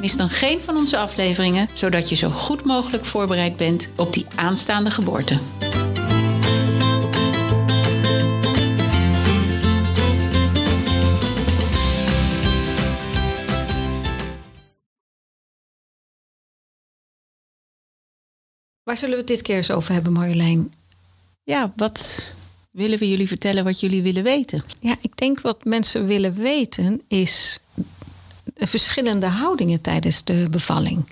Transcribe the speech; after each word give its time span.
Mis 0.00 0.16
dan 0.16 0.28
geen 0.28 0.62
van 0.62 0.76
onze 0.76 0.98
afleveringen, 0.98 1.68
zodat 1.74 2.08
je 2.08 2.14
zo 2.14 2.30
goed 2.30 2.64
mogelijk 2.64 3.04
voorbereid 3.04 3.56
bent 3.56 3.88
op 3.96 4.12
die 4.12 4.26
aanstaande 4.34 4.90
geboorte. 4.90 5.38
Waar 18.82 18.96
zullen 18.96 19.14
we 19.14 19.20
het 19.20 19.26
dit 19.26 19.42
keer 19.42 19.56
eens 19.56 19.70
over 19.70 19.92
hebben, 19.92 20.12
Marjolein? 20.12 20.72
Ja, 21.42 21.72
wat 21.76 22.34
willen 22.70 22.98
we 22.98 23.08
jullie 23.08 23.28
vertellen 23.28 23.64
wat 23.64 23.80
jullie 23.80 24.02
willen 24.02 24.22
weten? 24.22 24.62
Ja, 24.78 24.96
ik 25.00 25.16
denk 25.16 25.40
wat 25.40 25.64
mensen 25.64 26.06
willen 26.06 26.34
weten 26.34 27.02
is 27.08 27.60
verschillende 28.66 29.26
houdingen 29.26 29.80
tijdens 29.80 30.24
de 30.24 30.46
bevalling. 30.50 31.04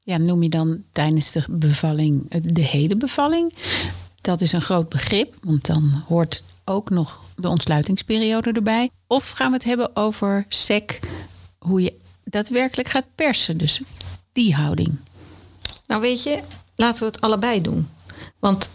Ja, 0.00 0.16
noem 0.16 0.42
je 0.42 0.48
dan 0.48 0.82
tijdens 0.92 1.32
de 1.32 1.44
bevalling 1.48 2.26
eh, 2.28 2.40
de 2.44 2.60
hele 2.60 2.96
bevalling? 2.96 3.54
Dat 4.20 4.40
is 4.40 4.52
een 4.52 4.62
groot 4.62 4.88
begrip, 4.88 5.34
want 5.42 5.66
dan 5.66 6.02
hoort 6.06 6.44
ook 6.64 6.90
nog 6.90 7.22
de 7.36 7.48
ontsluitingsperiode 7.48 8.52
erbij. 8.52 8.90
Of 9.06 9.30
gaan 9.30 9.50
we 9.50 9.56
het 9.56 9.64
hebben 9.64 9.96
over 9.96 10.44
sec, 10.48 11.00
hoe 11.58 11.82
je 11.82 11.94
daadwerkelijk 12.24 12.88
gaat 12.88 13.14
persen? 13.14 13.56
Dus 13.56 13.80
die 14.32 14.54
houding. 14.54 14.96
Nou 15.86 16.00
weet 16.00 16.22
je, 16.22 16.40
laten 16.74 17.00
we 17.00 17.06
het 17.06 17.20
allebei 17.20 17.62
doen. 17.62 17.88
Want 18.38 18.70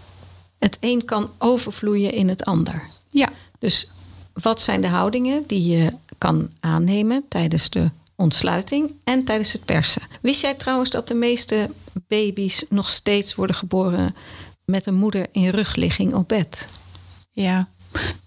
het 0.58 0.78
een 0.80 1.06
kan 1.06 1.32
overvloeien 1.38 2.14
in 2.14 2.30
het 2.30 2.46
ander. 2.46 2.84
Ja. 3.10 3.30
Dus 3.60 3.88
wat 4.34 4.62
zijn 4.62 4.82
de 4.82 4.88
houdingen 4.88 5.44
die 5.48 5.78
je 5.78 5.94
kan 6.24 6.50
aannemen 6.60 7.26
tijdens 7.28 7.70
de 7.70 7.90
ontsluiting 8.16 8.92
en 9.04 9.24
tijdens 9.24 9.54
het 9.54 9.66
persen? 9.66 10.02
Wist 10.22 10.42
jij 10.42 10.54
trouwens 10.54 10.90
dat 10.90 11.08
de 11.08 11.14
meeste 11.14 11.70
baby's 12.08 12.64
nog 12.70 12.90
steeds 12.90 13.36
worden 13.36 13.56
geboren 13.56 14.16
met 14.66 14.86
een 14.86 14.96
moeder 14.96 15.28
in 15.32 15.50
rugligging 15.50 16.14
op 16.14 16.28
bed? 16.28 16.68
Ja, 17.32 17.68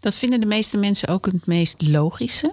dat 0.00 0.14
vinden 0.14 0.40
de 0.40 0.46
meeste 0.46 0.76
mensen 0.76 1.08
ook 1.08 1.26
het 1.26 1.46
meest 1.46 1.88
logische. 1.88 2.52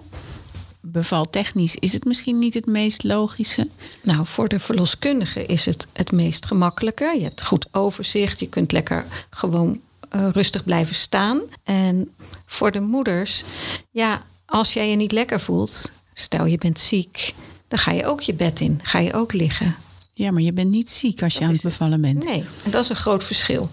Bevaltechnisch 0.80 1.76
is 1.76 1.92
het 1.92 2.04
misschien 2.04 2.38
niet 2.38 2.54
het 2.54 2.66
meest 2.66 3.02
logische. 3.02 3.68
Nou, 4.02 4.26
voor 4.26 4.48
de 4.48 4.60
verloskundige 4.60 5.46
is 5.46 5.64
het 5.64 5.86
het 5.92 6.12
meest 6.12 6.46
gemakkelijke. 6.46 7.14
Je 7.16 7.22
hebt 7.22 7.42
goed 7.42 7.66
overzicht, 7.70 8.40
je 8.40 8.48
kunt 8.48 8.72
lekker 8.72 9.04
gewoon 9.30 9.80
uh, 10.14 10.28
rustig 10.32 10.64
blijven 10.64 10.94
staan. 10.94 11.40
En 11.62 12.10
voor 12.46 12.70
de 12.70 12.80
moeders, 12.80 13.44
ja, 13.90 14.22
als 14.54 14.72
jij 14.72 14.90
je 14.90 14.96
niet 14.96 15.12
lekker 15.12 15.40
voelt, 15.40 15.92
stel 16.12 16.46
je 16.46 16.58
bent 16.58 16.78
ziek, 16.78 17.34
dan 17.68 17.78
ga 17.78 17.90
je 17.90 18.06
ook 18.06 18.20
je 18.20 18.34
bed 18.34 18.60
in, 18.60 18.80
ga 18.82 18.98
je 18.98 19.12
ook 19.12 19.32
liggen. 19.32 19.76
Ja, 20.12 20.30
maar 20.30 20.42
je 20.42 20.52
bent 20.52 20.70
niet 20.70 20.90
ziek 20.90 21.22
als 21.22 21.32
je 21.32 21.38
Dat 21.38 21.48
aan 21.48 21.54
het 21.54 21.62
bevallen 21.62 22.00
bent. 22.00 22.24
Nee, 22.24 22.44
en 22.64 22.70
dat 22.70 22.82
is 22.82 22.88
een 22.88 22.96
groot 22.96 23.24
verschil. 23.24 23.70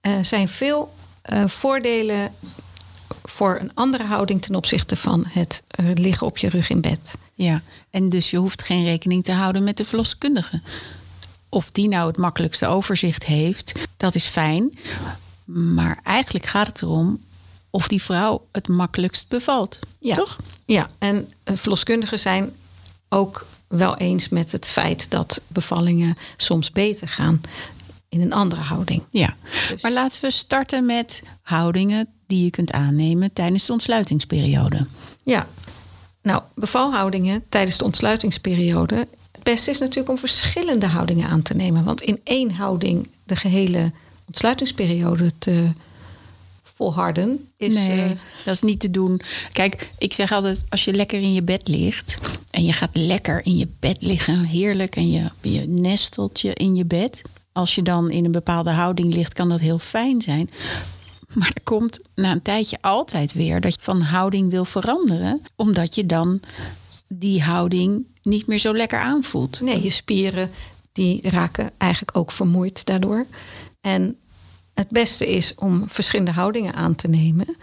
Er 0.00 0.24
zijn 0.24 0.48
veel 0.48 0.94
eh, 1.22 1.48
voordelen 1.48 2.32
voor 3.22 3.58
een 3.60 3.74
andere 3.74 4.04
houding 4.04 4.42
ten 4.42 4.54
opzichte 4.54 4.96
van 4.96 5.24
het 5.28 5.62
eh, 5.66 5.86
liggen 5.94 6.26
op 6.26 6.38
je 6.38 6.48
rug 6.48 6.70
in 6.70 6.80
bed. 6.80 7.14
Ja, 7.34 7.62
en 7.90 8.08
dus 8.08 8.30
je 8.30 8.36
hoeft 8.36 8.62
geen 8.62 8.84
rekening 8.84 9.24
te 9.24 9.32
houden 9.32 9.64
met 9.64 9.76
de 9.76 9.84
verloskundige. 9.84 10.60
Of 11.48 11.70
die 11.70 11.88
nou 11.88 12.06
het 12.06 12.16
makkelijkste 12.16 12.66
overzicht 12.66 13.24
heeft, 13.24 13.72
dat 13.96 14.14
is 14.14 14.24
fijn. 14.24 14.78
Maar 15.44 16.00
eigenlijk 16.02 16.46
gaat 16.46 16.66
het 16.66 16.82
erom 16.82 17.20
of 17.70 17.88
die 17.88 18.02
vrouw 18.02 18.46
het 18.52 18.68
makkelijkst 18.68 19.28
bevalt. 19.28 19.78
Ja. 20.00 20.14
Toch? 20.14 20.36
Ja, 20.64 20.90
en 20.98 21.32
eh, 21.44 21.56
verloskundigen 21.56 22.18
zijn 22.18 22.52
ook 23.08 23.46
wel 23.68 23.96
eens 23.96 24.28
met 24.28 24.52
het 24.52 24.68
feit 24.68 25.10
dat 25.10 25.40
bevallingen 25.46 26.16
soms 26.36 26.72
beter 26.72 27.08
gaan 27.08 27.40
in 28.08 28.20
een 28.20 28.32
andere 28.32 28.60
houding. 28.60 29.04
Ja. 29.10 29.36
Dus- 29.68 29.82
Maar 29.82 29.92
laten 29.92 30.20
we 30.20 30.30
starten 30.30 30.86
met 30.86 31.22
houdingen 31.42 32.08
die 32.26 32.44
je 32.44 32.50
kunt 32.50 32.72
aannemen 32.72 33.32
tijdens 33.32 33.66
de 33.66 33.72
ontsluitingsperiode. 33.72 34.86
Ja, 35.22 35.46
nou, 36.22 36.42
bevalhoudingen 36.54 37.44
tijdens 37.48 37.78
de 37.78 37.84
ontsluitingsperiode. 37.84 39.08
Het 39.32 39.42
beste 39.42 39.70
is 39.70 39.78
natuurlijk 39.78 40.08
om 40.08 40.18
verschillende 40.18 40.86
houdingen 40.86 41.28
aan 41.28 41.42
te 41.42 41.54
nemen. 41.54 41.84
Want 41.84 42.00
in 42.00 42.20
één 42.24 42.50
houding 42.50 43.08
de 43.24 43.36
gehele 43.36 43.92
ontsluitingsperiode 44.26 45.32
te 45.38 45.72
volharden 46.78 47.48
is. 47.56 47.74
nee, 47.74 48.02
eh, 48.02 48.10
dat 48.44 48.54
is 48.54 48.62
niet 48.62 48.80
te 48.80 48.90
doen. 48.90 49.20
Kijk, 49.52 49.90
ik 49.98 50.12
zeg 50.12 50.32
altijd, 50.32 50.64
als 50.68 50.84
je 50.84 50.92
lekker 50.92 51.20
in 51.20 51.32
je 51.32 51.42
bed 51.42 51.68
ligt 51.68 52.18
en 52.50 52.64
je 52.64 52.72
gaat 52.72 52.96
lekker 52.96 53.40
in 53.44 53.56
je 53.56 53.68
bed 53.80 53.96
liggen, 54.00 54.44
heerlijk, 54.44 54.96
en 54.96 55.10
je, 55.10 55.30
je 55.40 55.66
nestelt 55.66 56.40
je 56.40 56.54
in 56.54 56.74
je 56.74 56.84
bed. 56.84 57.22
Als 57.52 57.74
je 57.74 57.82
dan 57.82 58.10
in 58.10 58.24
een 58.24 58.32
bepaalde 58.32 58.70
houding 58.70 59.14
ligt, 59.14 59.32
kan 59.32 59.48
dat 59.48 59.60
heel 59.60 59.78
fijn 59.78 60.22
zijn. 60.22 60.50
Maar 61.34 61.50
er 61.54 61.62
komt 61.62 62.00
na 62.14 62.32
een 62.32 62.42
tijdje 62.42 62.78
altijd 62.80 63.32
weer 63.32 63.60
dat 63.60 63.74
je 63.74 63.80
van 63.82 64.00
houding 64.00 64.50
wil 64.50 64.64
veranderen, 64.64 65.42
omdat 65.56 65.94
je 65.94 66.06
dan 66.06 66.40
die 67.08 67.42
houding 67.42 68.06
niet 68.22 68.46
meer 68.46 68.58
zo 68.58 68.74
lekker 68.74 68.98
aanvoelt. 68.98 69.60
nee, 69.60 69.82
je 69.82 69.90
spieren 69.90 70.50
die 70.92 71.30
raken 71.30 71.70
eigenlijk 71.78 72.16
ook 72.16 72.32
vermoeid 72.32 72.84
daardoor. 72.84 73.26
En 73.80 74.16
het 74.78 74.88
beste 74.88 75.26
is 75.26 75.54
om 75.54 75.84
verschillende 75.86 76.32
houdingen 76.32 76.74
aan 76.74 76.94
te 76.94 77.08
nemen. 77.08 77.56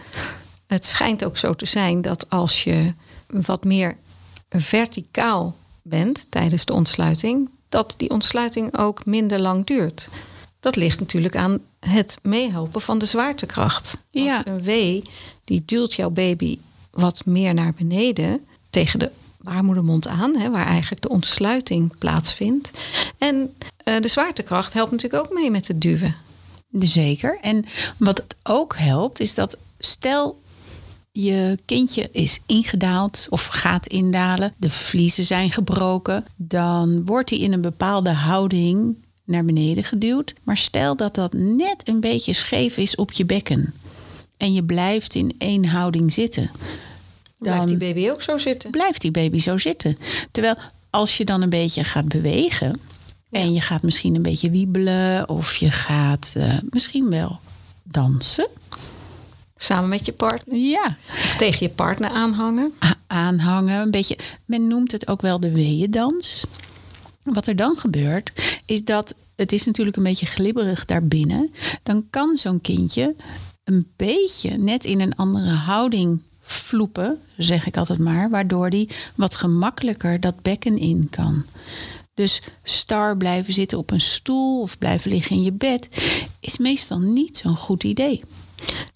Het 0.67 0.85
schijnt 0.85 1.25
ook 1.25 1.37
zo 1.37 1.53
te 1.53 1.65
zijn 1.65 2.01
dat 2.01 2.29
als 2.29 2.63
je 2.63 2.93
wat 3.29 3.63
meer 3.63 3.97
verticaal 4.49 5.55
bent 5.81 6.25
tijdens 6.29 6.65
de 6.65 6.73
ontsluiting, 6.73 7.49
dat 7.69 7.93
die 7.97 8.09
ontsluiting 8.09 8.77
ook 8.77 9.05
minder 9.05 9.41
lang 9.41 9.65
duurt. 9.65 10.09
Dat 10.59 10.75
ligt 10.75 10.99
natuurlijk 10.99 11.35
aan 11.35 11.59
het 11.79 12.17
meehelpen 12.21 12.81
van 12.81 12.97
de 12.97 13.05
zwaartekracht. 13.05 13.97
Ja. 14.09 14.43
Want 14.43 14.47
Een 14.47 14.63
W 14.63 15.05
die 15.43 15.63
duwt 15.65 15.93
jouw 15.93 16.09
baby 16.09 16.59
wat 16.91 17.25
meer 17.25 17.53
naar 17.53 17.73
beneden 17.73 18.45
tegen 18.69 18.99
de 18.99 19.11
baarmoedermond 19.39 20.07
aan, 20.07 20.35
hè, 20.35 20.51
waar 20.51 20.65
eigenlijk 20.65 21.01
de 21.01 21.09
ontsluiting 21.09 21.97
plaatsvindt. 21.97 22.71
En 23.17 23.55
eh, 23.77 24.01
de 24.01 24.07
zwaartekracht 24.07 24.73
helpt 24.73 24.91
natuurlijk 24.91 25.25
ook 25.25 25.33
mee 25.33 25.51
met 25.51 25.67
het 25.67 25.81
duwen. 25.81 26.15
Zeker. 26.79 27.37
En 27.41 27.65
wat 27.97 28.17
het 28.17 28.35
ook 28.43 28.77
helpt, 28.77 29.19
is 29.19 29.35
dat 29.35 29.57
stel 29.79 30.41
je 31.11 31.57
kindje 31.65 32.09
is 32.11 32.39
ingedaald 32.45 33.27
of 33.29 33.45
gaat 33.45 33.87
indalen, 33.87 34.53
de 34.57 34.69
vliezen 34.69 35.25
zijn 35.25 35.51
gebroken, 35.51 36.25
dan 36.35 37.05
wordt 37.05 37.29
hij 37.29 37.39
in 37.39 37.53
een 37.53 37.61
bepaalde 37.61 38.11
houding 38.11 38.95
naar 39.23 39.45
beneden 39.45 39.83
geduwd. 39.83 40.33
Maar 40.43 40.57
stel 40.57 40.95
dat 40.95 41.15
dat 41.15 41.33
net 41.33 41.87
een 41.87 41.99
beetje 41.99 42.33
scheef 42.33 42.77
is 42.77 42.95
op 42.95 43.11
je 43.11 43.25
bekken 43.25 43.73
en 44.37 44.53
je 44.53 44.63
blijft 44.63 45.15
in 45.15 45.35
één 45.37 45.65
houding 45.65 46.13
zitten, 46.13 46.51
Blijft 47.37 47.59
dan 47.59 47.67
die 47.67 47.77
baby 47.77 48.09
ook 48.09 48.21
zo 48.21 48.37
zitten? 48.37 48.71
blijft 48.71 49.01
die 49.01 49.11
baby 49.11 49.39
zo 49.39 49.57
zitten. 49.57 49.97
Terwijl 50.31 50.55
als 50.89 51.17
je 51.17 51.25
dan 51.25 51.41
een 51.41 51.49
beetje 51.49 51.83
gaat 51.83 52.07
bewegen 52.07 52.79
en 53.29 53.53
je 53.53 53.61
gaat 53.61 53.81
misschien 53.81 54.15
een 54.15 54.21
beetje 54.21 54.49
wiebelen 54.49 55.29
of 55.29 55.55
je 55.55 55.71
gaat 55.71 56.33
eh, 56.35 56.53
misschien 56.69 57.09
wel 57.09 57.39
dansen. 57.83 58.47
Samen 59.57 59.89
met 59.89 60.05
je 60.05 60.13
partner? 60.13 60.57
Ja, 60.57 60.97
Of 61.23 61.35
tegen 61.37 61.67
je 61.67 61.73
partner 61.73 62.09
aanhangen? 62.09 62.73
a- 62.85 62.97
aanhangen. 63.07 63.81
Een 63.81 63.91
beetje, 63.91 64.17
men 64.45 64.67
noemt 64.67 64.91
het 64.91 65.07
ook 65.07 65.21
wel 65.21 65.39
de 65.39 65.51
weeëndans. 65.51 66.43
Wat 67.23 67.47
er 67.47 67.55
dan 67.55 67.77
gebeurt, 67.77 68.31
is 68.65 68.83
dat 68.83 69.15
het 69.35 69.51
is 69.51 69.65
natuurlijk 69.65 69.97
een 69.97 70.03
beetje 70.03 70.25
glibberig 70.25 70.85
daarbinnen. 70.85 71.53
Dan 71.83 72.05
kan 72.09 72.37
zo'n 72.37 72.61
kindje 72.61 73.15
een 73.63 73.87
beetje 73.95 74.57
net 74.57 74.85
in 74.85 74.99
een 75.01 75.15
andere 75.15 75.53
houding 75.53 76.21
vloepen, 76.41 77.19
zeg 77.37 77.65
ik 77.67 77.77
altijd 77.77 77.99
maar, 77.99 78.29
waardoor 78.29 78.69
die 78.69 78.89
wat 79.15 79.35
gemakkelijker 79.35 80.19
dat 80.19 80.41
bekken 80.41 80.77
in 80.77 81.07
kan. 81.09 81.45
Dus 82.15 82.41
star 82.63 83.17
blijven 83.17 83.53
zitten 83.53 83.77
op 83.77 83.91
een 83.91 84.01
stoel 84.01 84.61
of 84.61 84.77
blijven 84.77 85.11
liggen 85.11 85.35
in 85.35 85.43
je 85.43 85.51
bed 85.51 85.87
is 86.39 86.57
meestal 86.57 86.99
niet 86.99 87.37
zo'n 87.37 87.57
goed 87.57 87.83
idee. 87.83 88.23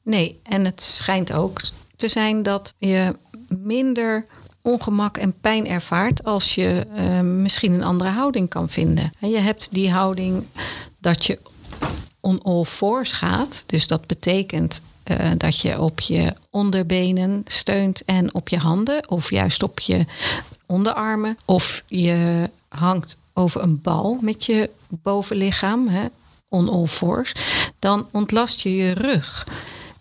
Nee, 0.04 0.40
en 0.44 0.66
het 0.66 0.82
schijnt 0.82 1.34
ook 1.34 1.62
te 1.96 2.08
zijn 2.08 2.44
dat 2.44 2.74
je 2.78 3.16
minder 3.48 4.26
ongemak 4.62 5.18
en 5.18 5.40
pijn 5.40 5.68
ervaart 5.68 6.24
als 6.24 6.56
je 6.56 6.86
eh, 6.96 7.20
misschien 7.22 7.72
een 7.72 7.84
andere 7.84 8.10
houding 8.10 8.50
kan 8.50 8.70
vinden. 8.70 9.12
En 9.20 9.30
je 9.30 9.38
hebt 9.38 9.68
die 9.72 9.92
houding 9.92 10.46
dat 10.98 11.26
je 11.26 11.40
on 12.20 12.42
all 12.42 12.64
fours 12.64 13.12
gaat. 13.12 13.64
Dus 13.66 13.88
dat 13.88 14.08
betekent 14.08 14.82
uh, 15.12 15.32
dat 15.38 15.60
je 15.60 15.82
op 15.82 16.00
je 16.00 16.34
onderbenen 16.50 17.44
steunt 17.48 18.06
en 18.06 18.34
op 18.34 18.50
je 18.50 18.58
handen, 18.58 19.10
of 19.10 19.30
juist 19.30 19.64
op 19.64 19.80
je 19.80 20.06
onderarmen, 20.66 21.38
of 21.46 21.84
je 21.88 22.50
hangt 22.70 23.18
over 23.34 23.62
een 23.62 23.82
bal 23.82 24.18
met 24.22 24.46
je 24.46 24.70
bovenlichaam, 24.90 25.88
hè, 25.88 26.06
on 26.50 26.70
all 26.70 26.86
fours, 26.86 27.34
dan 27.80 28.08
ontlast 28.12 28.60
je 28.60 28.76
je 28.76 28.92
rug. 28.92 29.48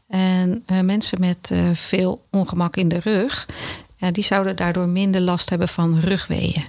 En 0.08 0.64
uh, 0.66 0.80
mensen 0.80 1.20
met 1.20 1.50
uh, 1.52 1.70
veel 1.72 2.22
ongemak 2.30 2.76
in 2.76 2.88
de 2.88 2.98
rug, 2.98 3.48
ja, 3.96 4.10
die 4.10 4.24
zouden 4.24 4.56
daardoor 4.56 4.88
minder 4.88 5.20
last 5.20 5.50
hebben 5.50 5.68
van 5.68 6.00
rugweeën. 6.00 6.64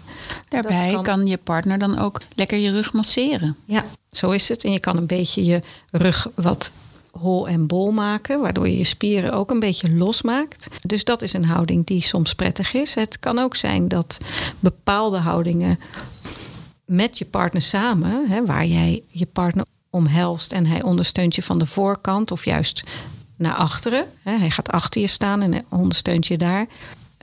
Daarbij 0.47 0.91
kan... 0.91 1.03
kan... 1.03 1.25
je 1.25 1.37
partner 1.37 1.79
dan 1.79 1.99
ook 1.99 2.21
lekker 2.35 2.57
je 2.57 2.71
rug 2.71 2.93
masseren. 2.93 3.55
Ja, 3.65 3.85
zo 4.11 4.29
is 4.29 4.49
het. 4.49 4.63
En 4.63 4.71
je 4.71 4.79
kan 4.79 4.97
een 4.97 5.05
beetje 5.05 5.45
je 5.45 5.61
rug 5.91 6.27
wat 6.35 6.71
hol 7.19 7.47
en 7.47 7.67
bol 7.67 7.91
maken, 7.91 8.41
waardoor 8.41 8.67
je 8.67 8.77
je 8.77 8.83
spieren 8.83 9.31
ook 9.31 9.51
een 9.51 9.59
beetje 9.59 9.95
losmaakt. 9.95 10.67
Dus 10.81 11.03
dat 11.03 11.21
is 11.21 11.33
een 11.33 11.45
houding 11.45 11.85
die 11.85 12.01
soms 12.01 12.35
prettig 12.35 12.73
is. 12.73 12.95
Het 12.95 13.19
kan 13.19 13.39
ook 13.39 13.55
zijn 13.55 13.87
dat 13.87 14.17
bepaalde 14.59 15.17
houdingen 15.17 15.79
met 16.85 17.17
je 17.17 17.25
partner 17.25 17.61
samen, 17.61 18.29
hè, 18.29 18.45
waar 18.45 18.65
jij 18.65 19.03
je 19.07 19.25
partner 19.25 19.65
omhelst 19.89 20.51
en 20.51 20.65
hij 20.65 20.83
ondersteunt 20.83 21.35
je 21.35 21.43
van 21.43 21.59
de 21.59 21.65
voorkant 21.65 22.31
of 22.31 22.45
juist 22.45 22.83
naar 23.35 23.53
achteren. 23.53 24.05
Hè, 24.23 24.37
hij 24.37 24.49
gaat 24.49 24.69
achter 24.69 25.01
je 25.01 25.07
staan 25.07 25.41
en 25.41 25.65
ondersteunt 25.69 26.27
je 26.27 26.37
daar. 26.37 26.67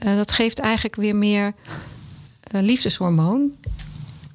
Uh, 0.05 0.15
dat 0.15 0.31
geeft 0.31 0.59
eigenlijk 0.59 0.95
weer 0.95 1.15
meer 1.15 1.53
uh, 2.53 2.61
liefdeshormoon. 2.61 3.51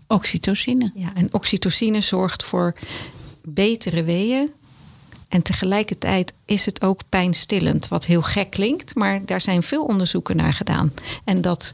Oxytocine. 0.06 0.90
Ja, 0.94 1.14
en 1.14 1.28
oxytocine 1.34 2.00
zorgt 2.00 2.44
voor 2.44 2.74
betere 3.42 4.02
weeën. 4.02 4.50
En 5.32 5.42
tegelijkertijd 5.42 6.32
is 6.44 6.66
het 6.66 6.82
ook 6.82 7.00
pijnstillend, 7.08 7.88
wat 7.88 8.04
heel 8.04 8.22
gek 8.22 8.50
klinkt, 8.50 8.94
maar 8.94 9.24
daar 9.24 9.40
zijn 9.40 9.62
veel 9.62 9.84
onderzoeken 9.84 10.36
naar 10.36 10.52
gedaan. 10.52 10.92
En 11.24 11.40
dat 11.40 11.70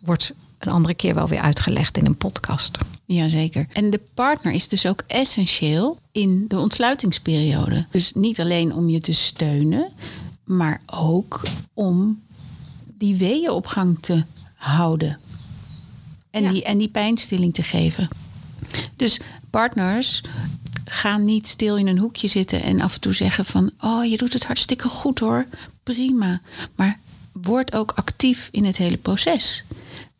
wordt 0.00 0.32
een 0.58 0.72
andere 0.72 0.94
keer 0.94 1.14
wel 1.14 1.28
weer 1.28 1.40
uitgelegd 1.40 1.96
in 1.96 2.06
een 2.06 2.16
podcast. 2.16 2.78
Jazeker. 3.04 3.66
En 3.72 3.90
de 3.90 4.00
partner 4.14 4.52
is 4.52 4.68
dus 4.68 4.86
ook 4.86 5.04
essentieel 5.06 5.98
in 6.12 6.44
de 6.48 6.58
ontsluitingsperiode. 6.58 7.86
Dus 7.90 8.12
niet 8.14 8.40
alleen 8.40 8.74
om 8.74 8.88
je 8.88 9.00
te 9.00 9.12
steunen, 9.12 9.92
maar 10.44 10.80
ook 10.86 11.42
om 11.74 12.22
die 12.98 13.16
weeën 13.16 13.50
op 13.50 13.66
gang 13.66 13.98
te 14.00 14.24
houden. 14.54 15.18
En, 16.30 16.52
die, 16.52 16.64
en 16.64 16.78
die 16.78 16.88
pijnstilling 16.88 17.54
te 17.54 17.62
geven. 17.62 18.08
Dus 18.96 19.20
partners 19.50 20.22
gaan 20.92 21.24
niet 21.24 21.46
stil 21.46 21.76
in 21.76 21.86
een 21.86 21.98
hoekje 21.98 22.28
zitten 22.28 22.62
en 22.62 22.80
af 22.80 22.94
en 22.94 23.00
toe 23.00 23.12
zeggen 23.12 23.44
van... 23.44 23.70
oh, 23.80 24.04
je 24.04 24.16
doet 24.16 24.32
het 24.32 24.44
hartstikke 24.44 24.88
goed 24.88 25.18
hoor, 25.18 25.46
prima. 25.82 26.40
Maar 26.74 26.98
word 27.32 27.74
ook 27.74 27.92
actief 27.94 28.48
in 28.52 28.64
het 28.64 28.76
hele 28.76 28.96
proces. 28.96 29.64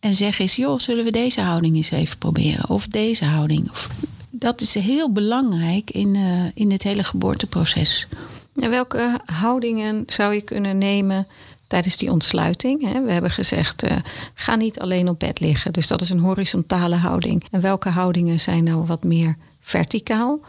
En 0.01 0.15
zeg 0.15 0.39
eens, 0.39 0.57
joh, 0.57 0.79
zullen 0.79 1.05
we 1.05 1.11
deze 1.11 1.41
houding 1.41 1.77
eens 1.77 1.91
even 1.91 2.19
proberen? 2.19 2.69
Of 2.69 2.87
deze 2.87 3.25
houding. 3.25 3.71
Of, 3.71 3.89
dat 4.31 4.61
is 4.61 4.75
heel 4.75 5.13
belangrijk 5.13 5.91
in, 5.91 6.15
uh, 6.15 6.45
in 6.55 6.71
het 6.71 6.83
hele 6.83 7.05
geboorteproces. 7.05 8.07
Ja, 8.55 8.69
welke 8.69 9.21
houdingen 9.25 10.03
zou 10.07 10.35
je 10.35 10.41
kunnen 10.41 10.79
nemen 10.79 11.27
tijdens 11.67 11.97
die 11.97 12.11
ontsluiting? 12.11 12.93
Hè? 12.93 13.03
We 13.05 13.13
hebben 13.13 13.31
gezegd, 13.31 13.85
uh, 13.85 13.91
ga 14.35 14.57
niet 14.57 14.81
alleen 14.81 15.09
op 15.09 15.19
bed 15.19 15.41
liggen. 15.41 15.73
Dus 15.73 15.87
dat 15.87 16.01
is 16.01 16.11
een 16.11 16.19
horizontale 16.19 16.97
houding. 16.97 17.45
En 17.51 17.61
welke 17.61 17.89
houdingen 17.89 18.41
zijn 18.41 18.65
nou 18.65 18.87
wat 18.87 19.05
meer 19.05 19.37
verticaal? 19.71 20.41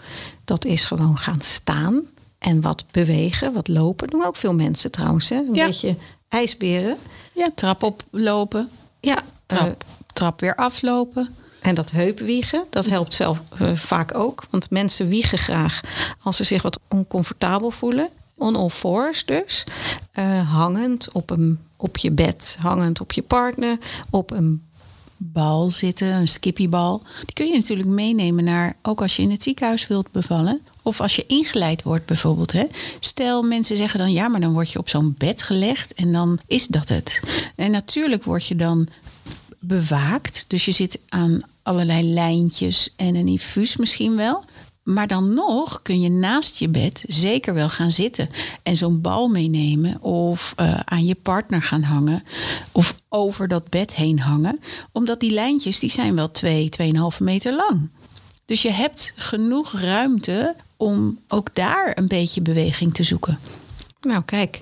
Dat 0.46 0.66
is 0.66 0.86
gewoon 0.86 1.18
gaan 1.18 1.42
staan 1.42 2.04
en 2.40 2.62
wat 2.62 2.86
bewegen, 2.92 3.54
wat 3.54 3.68
lopen. 3.68 4.08
doen 4.08 4.26
ook 4.26 4.36
veel 4.36 4.54
mensen 4.54 4.92
trouwens. 4.92 5.30
Hè? 5.30 5.36
Een 5.36 5.52
beetje 5.52 5.96
ijsberen. 6.30 6.98
Ja, 7.34 7.52
trap 7.56 7.84
oplopen. 7.84 8.70
Ja, 9.00 9.24
trap, 9.46 9.68
uh, 9.68 9.74
trap 10.14 10.40
weer 10.40 10.56
aflopen. 10.56 11.36
En 11.62 11.76
dat 11.76 11.92
heupwiegen, 11.92 12.66
dat 12.70 12.86
helpt 12.86 13.14
zelf 13.14 13.40
uh, 13.62 13.76
vaak 13.76 14.16
ook. 14.16 14.44
Want 14.50 14.70
mensen 14.70 15.08
wiegen 15.08 15.38
graag 15.38 15.82
als 16.22 16.38
ze 16.38 16.44
zich 16.44 16.62
wat 16.62 16.80
oncomfortabel 16.88 17.72
voelen. 17.72 18.10
On 18.38 18.56
all 18.56 18.70
fours 18.70 19.26
dus. 19.26 19.64
Uh, 20.14 20.52
hangend 20.54 21.12
op, 21.12 21.30
een, 21.30 21.60
op 21.78 21.98
je 21.98 22.12
bed, 22.12 22.58
hangend 22.60 23.02
op 23.02 23.12
je 23.12 23.22
partner, 23.22 23.78
op 24.10 24.32
een 24.32 24.70
bal 25.24 25.72
zitten, 25.72 26.08
een 26.08 26.28
skippybal. 26.28 27.02
Die 27.26 27.34
kun 27.34 27.48
je 27.48 27.58
natuurlijk 27.58 27.90
meenemen 27.90 28.44
naar, 28.44 28.76
ook 28.82 29.02
als 29.02 29.16
je 29.16 29.22
in 29.22 29.32
het 29.32 29.44
ziekenhuis 29.44 29.88
wilt 29.88 30.12
bevallen. 30.12 30.62
Of 30.82 31.02
als 31.02 31.16
je 31.16 31.26
ingeleid 31.28 31.84
wordt 31.84 32.06
bijvoorbeeld. 32.06 32.52
Hè. 32.52 32.64
Stel, 33.00 33.42
mensen 33.42 33.78
zeggen 33.78 34.00
dan 34.00 34.12
ja, 34.12 34.28
maar 34.28 34.40
dan 34.40 34.54
word 34.54 34.72
je 34.72 34.80
op 34.80 34.90
zo'n 34.90 35.16
bed 35.18 35.44
gelegd 35.44 35.94
en 35.94 36.12
dan 36.12 36.40
is 36.48 36.68
dat 36.68 36.90
het. 36.90 37.20
En 37.56 37.72
natuurlijk 37.72 38.24
word 38.24 38.48
je 38.48 38.56
dan 38.56 38.88
bewaakt. 39.60 40.46
Dus 40.48 40.66
je 40.66 40.72
zit 40.72 41.00
aan 41.10 41.42
allerlei 41.64 42.14
lijntjes 42.14 42.94
en 42.96 43.16
een 43.16 43.28
infuus 43.28 43.76
misschien 43.76 44.16
wel. 44.16 44.44
Maar 44.84 45.08
dan 45.08 45.34
nog 45.34 45.82
kun 45.82 46.02
je 46.02 46.10
naast 46.10 46.58
je 46.58 46.70
bed 46.70 47.04
zeker 47.08 47.54
wel 47.54 47.70
gaan 47.70 47.92
zitten 47.92 48.30
en 48.64 48.78
zo'n 48.78 49.02
bal 49.02 49.28
meenemen 49.28 50.02
of 50.02 50.54
uh, 50.60 50.80
aan 50.86 51.06
je 51.06 51.16
partner 51.16 51.62
gaan 51.62 51.84
hangen 51.84 52.24
of 52.72 52.96
over 53.10 53.48
dat 53.48 53.70
bed 53.70 53.96
heen 53.96 54.20
hangen, 54.20 54.60
omdat 54.92 55.20
die 55.20 55.32
lijntjes 55.32 55.80
die 55.80 55.92
zijn 55.92 56.16
wel 56.16 56.32
2, 56.32 56.70
2,5 56.82 57.18
meter 57.20 57.56
lang. 57.56 57.90
Dus 58.46 58.62
je 58.62 58.72
hebt 58.72 59.14
genoeg 59.16 59.80
ruimte 59.80 60.56
om 60.78 61.20
ook 61.28 61.56
daar 61.56 61.92
een 61.98 62.08
beetje 62.08 62.42
beweging 62.42 62.94
te 62.94 63.04
zoeken. 63.04 63.40
Nou, 64.02 64.24
kijk. 64.24 64.62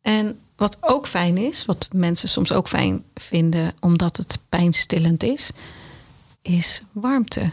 En 0.00 0.38
wat 0.56 0.76
ook 0.80 1.06
fijn 1.06 1.36
is, 1.36 1.64
wat 1.64 1.88
mensen 1.92 2.28
soms 2.28 2.52
ook 2.52 2.68
fijn 2.68 3.04
vinden 3.14 3.72
omdat 3.80 4.16
het 4.16 4.38
pijnstillend 4.48 5.22
is, 5.22 5.50
is 6.42 6.82
warmte. 6.92 7.50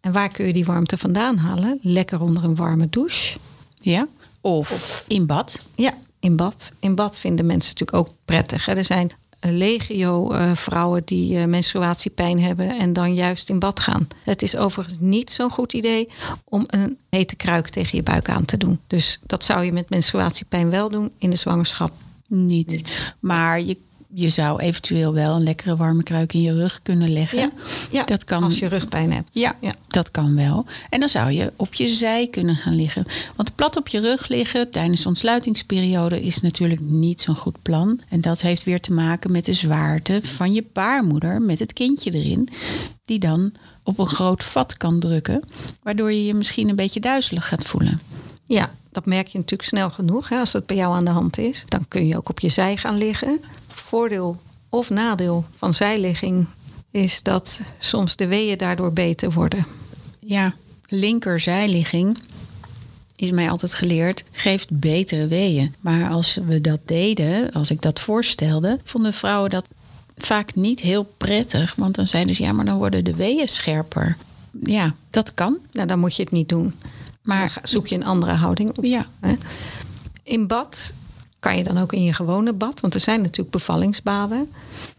En 0.00 0.12
waar 0.12 0.28
kun 0.28 0.46
je 0.46 0.52
die 0.52 0.64
warmte 0.64 0.98
vandaan 0.98 1.36
halen? 1.36 1.78
Lekker 1.82 2.20
onder 2.20 2.44
een 2.44 2.56
warme 2.56 2.88
douche. 2.88 3.38
Ja. 3.78 4.08
Of, 4.40 5.04
in 5.08 5.26
bad. 5.26 5.62
Ja, 5.74 5.94
in 6.20 6.36
bad. 6.36 6.72
In 6.78 6.94
bad 6.94 7.18
vinden 7.18 7.46
mensen 7.46 7.72
natuurlijk 7.72 8.08
ook 8.08 8.14
prettig. 8.24 8.66
Hè? 8.66 8.74
Er 8.74 8.84
zijn 8.84 9.10
legio 9.40 10.32
uh, 10.32 10.54
vrouwen 10.54 11.02
die 11.04 11.34
uh, 11.34 11.44
menstruatiepijn 11.44 12.40
hebben 12.40 12.78
en 12.78 12.92
dan 12.92 13.14
juist 13.14 13.48
in 13.48 13.58
bad 13.58 13.80
gaan. 13.80 14.08
Het 14.24 14.42
is 14.42 14.56
overigens 14.56 14.98
niet 15.00 15.30
zo'n 15.30 15.50
goed 15.50 15.72
idee 15.72 16.08
om 16.44 16.64
een 16.66 16.98
hete 17.10 17.36
kruik 17.36 17.68
tegen 17.68 17.96
je 17.96 18.02
buik 18.02 18.28
aan 18.28 18.44
te 18.44 18.56
doen. 18.56 18.80
Dus 18.86 19.18
dat 19.26 19.44
zou 19.44 19.64
je 19.64 19.72
met 19.72 19.90
menstruatiepijn 19.90 20.70
wel 20.70 20.88
doen, 20.88 21.10
in 21.18 21.30
de 21.30 21.36
zwangerschap 21.36 21.92
niet. 22.26 22.68
niet. 22.68 23.14
Maar 23.20 23.60
je 23.60 23.76
je 24.12 24.28
zou 24.28 24.60
eventueel 24.60 25.12
wel 25.12 25.34
een 25.34 25.42
lekkere 25.42 25.76
warme 25.76 26.02
kruik 26.02 26.32
in 26.32 26.42
je 26.42 26.54
rug 26.54 26.80
kunnen 26.82 27.12
leggen. 27.12 27.38
Ja, 27.38 27.50
ja 27.90 28.04
dat 28.04 28.24
kan, 28.24 28.42
als 28.42 28.58
je 28.58 28.66
rugpijn 28.66 29.12
hebt. 29.12 29.30
Ja, 29.32 29.56
ja, 29.60 29.74
dat 29.88 30.10
kan 30.10 30.36
wel. 30.36 30.64
En 30.90 31.00
dan 31.00 31.08
zou 31.08 31.30
je 31.30 31.52
op 31.56 31.74
je 31.74 31.88
zij 31.88 32.28
kunnen 32.30 32.56
gaan 32.56 32.74
liggen. 32.74 33.04
Want 33.36 33.54
plat 33.54 33.76
op 33.76 33.88
je 33.88 34.00
rug 34.00 34.28
liggen 34.28 34.70
tijdens 34.70 35.02
de 35.02 35.08
ontsluitingsperiode 35.08 36.22
is 36.22 36.40
natuurlijk 36.40 36.80
niet 36.80 37.20
zo'n 37.20 37.34
goed 37.34 37.62
plan. 37.62 38.00
En 38.08 38.20
dat 38.20 38.40
heeft 38.40 38.64
weer 38.64 38.80
te 38.80 38.92
maken 38.92 39.32
met 39.32 39.44
de 39.44 39.52
zwaarte 39.52 40.20
van 40.22 40.52
je 40.52 40.64
baarmoeder 40.72 41.42
met 41.42 41.58
het 41.58 41.72
kindje 41.72 42.10
erin. 42.10 42.48
Die 43.04 43.18
dan 43.18 43.52
op 43.82 43.98
een 43.98 44.06
groot 44.06 44.44
vat 44.44 44.76
kan 44.76 45.00
drukken. 45.00 45.42
Waardoor 45.82 46.12
je 46.12 46.26
je 46.26 46.34
misschien 46.34 46.68
een 46.68 46.76
beetje 46.76 47.00
duizelig 47.00 47.48
gaat 47.48 47.64
voelen. 47.64 48.00
Ja, 48.44 48.70
dat 48.92 49.06
merk 49.06 49.26
je 49.26 49.38
natuurlijk 49.38 49.68
snel 49.68 49.90
genoeg. 49.90 50.28
Hè, 50.28 50.38
als 50.38 50.50
dat 50.50 50.66
bij 50.66 50.76
jou 50.76 50.94
aan 50.94 51.04
de 51.04 51.10
hand 51.10 51.38
is. 51.38 51.64
Dan 51.68 51.88
kun 51.88 52.06
je 52.06 52.16
ook 52.16 52.28
op 52.28 52.40
je 52.40 52.48
zij 52.48 52.76
gaan 52.76 52.98
liggen 52.98 53.40
voordeel 53.90 54.40
of 54.68 54.90
nadeel 54.90 55.44
van 55.56 55.74
zijligging 55.74 56.46
is 56.90 57.22
dat 57.22 57.60
soms 57.78 58.16
de 58.16 58.26
weeën 58.26 58.58
daardoor 58.58 58.92
beter 58.92 59.30
worden. 59.32 59.66
Ja, 60.18 60.54
linkerzijligging 60.88 62.18
is 63.16 63.30
mij 63.30 63.50
altijd 63.50 63.74
geleerd, 63.74 64.24
geeft 64.32 64.78
betere 64.80 65.26
weeën. 65.26 65.74
Maar 65.80 66.10
als 66.10 66.38
we 66.46 66.60
dat 66.60 66.80
deden, 66.84 67.52
als 67.52 67.70
ik 67.70 67.82
dat 67.82 68.00
voorstelde, 68.00 68.78
vonden 68.84 69.12
vrouwen 69.12 69.50
dat 69.50 69.64
vaak 70.16 70.54
niet 70.54 70.80
heel 70.80 71.04
prettig. 71.16 71.74
Want 71.74 71.94
dan 71.94 72.08
zeiden 72.08 72.34
ze, 72.34 72.42
ja, 72.42 72.52
maar 72.52 72.64
dan 72.64 72.78
worden 72.78 73.04
de 73.04 73.14
weeën 73.14 73.48
scherper. 73.48 74.16
Ja, 74.62 74.94
dat 75.10 75.34
kan. 75.34 75.58
Nou, 75.72 75.86
dan 75.88 75.98
moet 75.98 76.16
je 76.16 76.22
het 76.22 76.32
niet 76.32 76.48
doen. 76.48 76.74
Maar 77.22 77.60
zoek 77.62 77.86
je 77.86 77.94
een 77.94 78.04
andere 78.04 78.32
houding 78.32 78.76
op. 78.78 78.84
Ja. 78.84 79.06
In 80.22 80.46
bad 80.46 80.92
kan 81.40 81.56
je 81.56 81.64
dan 81.64 81.78
ook 81.78 81.92
in 81.92 82.02
je 82.02 82.12
gewone 82.12 82.52
bad? 82.52 82.80
Want 82.80 82.94
er 82.94 83.00
zijn 83.00 83.22
natuurlijk 83.22 83.50
bevallingsbaden. 83.50 84.50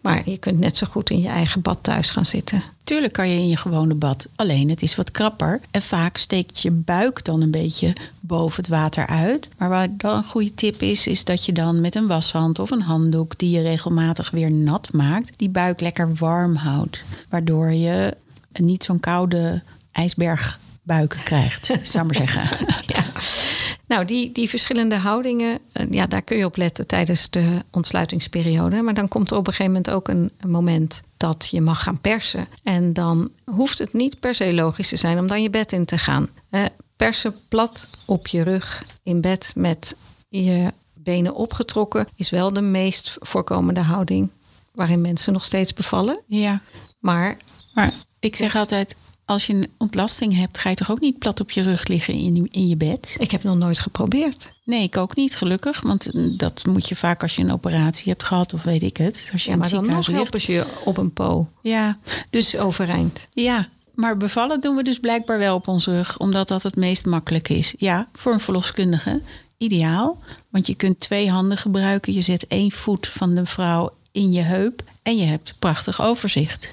Maar 0.02 0.30
je 0.30 0.38
kunt 0.38 0.60
net 0.60 0.78
zo 0.78 0.88
goed 0.90 1.10
in 1.10 1.22
je 1.22 1.28
eigen 1.28 1.62
bad 1.62 1.78
thuis 1.82 2.10
gaan 2.10 2.26
zitten. 2.26 2.64
Tuurlijk 2.84 3.14
kan 3.14 3.30
je 3.30 3.36
in 3.36 3.48
je 3.48 3.58
gewone 3.58 3.96
bad. 3.96 4.28
Alleen 4.36 4.70
het 4.70 4.82
is 4.82 4.96
wat 4.96 5.12
krapper. 5.12 5.62
En 5.72 5.82
vaak 5.82 6.18
steekt 6.18 6.62
je 6.62 6.72
buik 6.72 7.26
dan 7.26 7.42
een 7.42 7.52
beetje 7.52 7.94
boven 8.20 8.62
het 8.62 8.72
water 8.72 9.08
uit. 9.08 9.50
Maar 9.58 9.70
wat 9.70 9.90
dan 9.98 10.18
een 10.18 10.24
goede 10.24 10.54
tip 10.54 10.82
is, 10.82 11.08
is 11.08 11.24
dat 11.24 11.46
je 11.46 11.54
dan 11.54 11.82
met 11.82 11.96
een 11.96 12.08
washand 12.08 12.60
of 12.60 12.72
een 12.72 12.82
handdoek 12.82 13.38
die 13.38 13.50
je 13.50 13.62
regelmatig 13.62 14.32
weer 14.32 14.52
nat 14.52 14.94
maakt, 14.94 15.38
die 15.38 15.50
buik 15.50 15.82
lekker 15.82 16.16
warm 16.16 16.56
houdt. 16.56 17.02
Waardoor 17.30 17.72
je 17.72 18.18
niet 18.60 18.84
zo'n 18.84 19.00
koude 19.00 19.62
ijsberg 19.92 20.60
buiken 20.84 21.24
krijgt, 21.24 21.66
zou 21.66 22.08
ik 22.08 22.18
maar 22.18 22.28
zeggen. 22.28 22.66
Ja. 22.96 23.04
Nou, 23.92 24.06
die, 24.06 24.32
die 24.32 24.50
verschillende 24.50 24.96
houdingen, 24.96 25.60
eh, 25.72 25.92
ja, 25.92 26.08
daar 26.08 26.22
kun 26.22 26.38
je 26.38 26.46
op 26.46 26.56
letten 26.56 26.88
tijdens 26.88 27.30
de 27.30 27.64
ontsluitingsperiode. 27.72 28.82
Maar 28.82 28.94
dan 28.94 29.08
komt 29.08 29.32
er 29.32 29.38
op 29.38 29.48
een 29.48 29.54
gegeven 29.54 29.72
moment 29.72 29.92
ook 29.92 30.08
een, 30.08 30.32
een 30.40 30.50
moment 30.50 31.04
dat 31.18 31.48
je 31.52 31.62
mag 31.62 31.84
gaan 31.84 32.00
persen. 32.00 32.48
En 32.64 32.94
dan 32.94 33.30
hoeft 33.46 33.78
het 33.78 33.94
niet 33.94 34.20
per 34.20 34.34
se 34.34 34.54
logisch 34.54 34.90
te 34.90 34.96
zijn 34.96 35.20
om 35.20 35.28
dan 35.28 35.42
je 35.42 35.50
bed 35.50 35.72
in 35.72 35.86
te 35.86 35.98
gaan. 35.98 36.30
Eh, 36.50 36.66
persen 36.96 37.36
plat 37.48 37.88
op 38.06 38.28
je 38.28 38.42
rug 38.42 38.86
in 39.04 39.22
bed 39.22 39.52
met 39.56 39.96
je 40.30 40.74
benen 40.94 41.36
opgetrokken 41.36 42.08
is 42.16 42.30
wel 42.30 42.54
de 42.54 42.62
meest 42.62 43.18
voorkomende 43.20 43.82
houding 43.82 44.30
waarin 44.72 45.02
mensen 45.02 45.34
nog 45.34 45.46
steeds 45.46 45.74
bevallen. 45.74 46.22
Ja, 46.28 46.62
Maar 47.00 47.38
maar 47.74 47.94
ik 48.20 48.36
zeg 48.36 48.56
altijd, 48.56 48.96
als 49.32 49.48
je 49.48 49.54
een 49.54 49.72
ontlasting 49.78 50.36
hebt, 50.36 50.58
ga 50.58 50.70
je 50.70 50.76
toch 50.76 50.92
ook 50.92 51.00
niet 51.00 51.20
plat 51.20 51.40
op 51.40 51.52
je 51.52 51.62
rug 51.62 51.88
liggen 51.88 52.14
in, 52.14 52.48
in 52.52 52.68
je 52.68 52.76
bed? 52.76 53.16
ik 53.20 53.32
heb 53.32 53.44
nog 53.44 53.58
nooit 53.58 53.80
geprobeerd. 53.80 54.54
Nee, 54.66 54.84
ik 54.84 54.98
ook 54.98 55.16
niet, 55.16 55.36
gelukkig. 55.36 55.82
Want 55.82 56.14
mm, 56.14 56.38
dat 56.38 56.66
moet 56.66 56.88
je 56.90 56.96
vaak 56.96 57.22
als 57.22 57.36
je 57.36 57.42
een 57.42 57.52
operatie 57.52 58.10
hebt 58.10 58.24
gehad, 58.24 58.54
of 58.54 58.64
weet 58.64 58.84
ik 58.84 58.98
het. 58.98 59.30
Als 59.34 59.44
je 59.44 59.52
Ja, 59.52 59.58
maar 59.58 59.70
dan 59.70 59.86
nog 59.86 60.08
helpen 60.08 60.42
ze 60.42 60.52
je 60.52 60.66
op 60.86 60.98
een 60.98 61.14
po. 61.14 61.50
Ja, 61.62 61.98
Dus 62.30 62.58
overeind. 62.58 63.28
ja. 63.32 63.68
Maar 63.96 64.18
bevallen 64.18 64.62
doen 64.62 64.76
we 64.76 64.84
dus 64.84 65.00
blijkbaar 65.00 65.38
wel 65.38 65.56
op 65.56 65.68
onze 65.68 65.92
rug, 65.92 66.18
omdat 66.18 66.48
dat 66.48 66.64
het 66.64 66.76
meest 66.76 67.06
makkelijk 67.06 67.50
is. 67.50 67.74
Ja, 67.78 68.08
voor 68.14 68.34
een 68.34 68.40
verloskundige 68.40 69.22
ideaal. 69.58 70.20
Want 70.50 70.68
je 70.68 70.76
kunt 70.76 71.00
twee 71.00 71.30
handen 71.30 71.58
gebruiken. 71.58 72.14
Je 72.14 72.22
zet 72.22 72.48
één 72.48 72.72
voet 72.72 73.08
van 73.08 73.36
de 73.36 73.46
vrouw 73.46 73.94
in 74.12 74.32
je 74.32 74.42
heup 74.42 74.84
en 75.04 75.18
je 75.18 75.26
hebt 75.26 75.56
prachtig 75.60 76.02
overzicht. 76.02 76.72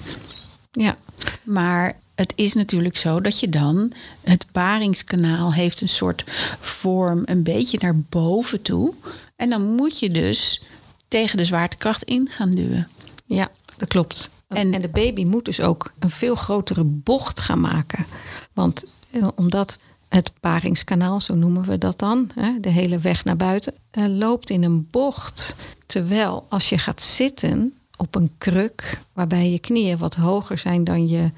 Ja. 0.71 0.95
Maar 1.43 1.97
het 2.19 2.33
is 2.35 2.53
natuurlijk 2.53 2.97
zo 2.97 3.21
dat 3.21 3.39
je 3.39 3.49
dan 3.49 3.91
het 4.23 4.45
baringskanaal 4.51 5.53
heeft 5.53 5.81
een 5.81 5.89
soort 5.89 6.23
vorm 6.59 7.21
een 7.25 7.43
beetje 7.43 7.77
naar 7.81 7.95
boven 7.97 8.61
toe. 8.61 8.93
En 9.35 9.49
dan 9.49 9.75
moet 9.75 9.99
je 9.99 10.11
dus 10.11 10.61
tegen 11.07 11.37
de 11.37 11.45
zwaartekracht 11.45 12.03
in 12.03 12.27
gaan 12.31 12.51
duwen. 12.51 12.87
Ja, 13.25 13.49
dat 13.77 13.87
klopt. 13.87 14.29
En, 14.47 14.73
En- 14.73 14.81
de 14.81 14.87
baby 14.87 15.23
moet 15.25 15.45
dus 15.45 15.61
ook 15.61 15.93
een 15.99 16.09
veel 16.09 16.35
grotere 16.35 16.83
bocht 16.83 17.39
gaan 17.39 17.61
maken. 17.61 18.05
Want 18.53 18.83
eh, 19.11 19.27
omdat 19.35 19.79
het 20.09 20.31
paringskanaal, 20.39 21.21
zo 21.21 21.35
noemen 21.35 21.63
we 21.63 21.77
dat 21.77 21.99
dan, 21.99 22.29
hè, 22.35 22.59
de 22.59 22.69
hele 22.69 22.99
weg 22.99 23.23
naar 23.23 23.37
buiten, 23.37 23.73
eh, 23.91 24.05
loopt 24.07 24.49
in 24.49 24.63
een 24.63 24.87
bocht. 24.91 25.55
Terwijl 25.85 26.45
als 26.49 26.69
je 26.69 26.77
gaat 26.77 27.01
zitten 27.01 27.73
op 27.97 28.15
een 28.15 28.31
kruk, 28.37 28.99
waarbij 29.13 29.49
je 29.51 29.59
knieën 29.59 29.97
wat 29.97 30.15
hoger 30.15 30.57
zijn 30.57 30.83
dan 30.83 31.07
je 31.07 31.31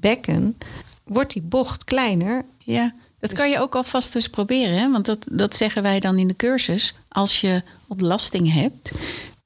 bekken, 0.00 0.58
wordt 1.04 1.32
die 1.32 1.42
bocht 1.42 1.84
kleiner. 1.84 2.44
Ja, 2.58 2.94
dat 3.18 3.32
kan 3.32 3.50
je 3.50 3.58
ook 3.58 3.74
alvast 3.74 4.14
eens 4.14 4.28
proberen. 4.28 4.78
Hè? 4.78 4.90
Want 4.90 5.06
dat, 5.06 5.26
dat 5.30 5.56
zeggen 5.56 5.82
wij 5.82 6.00
dan 6.00 6.18
in 6.18 6.28
de 6.28 6.36
cursus. 6.36 6.94
Als 7.08 7.40
je 7.40 7.62
ontlasting 7.88 8.52
hebt, 8.52 8.90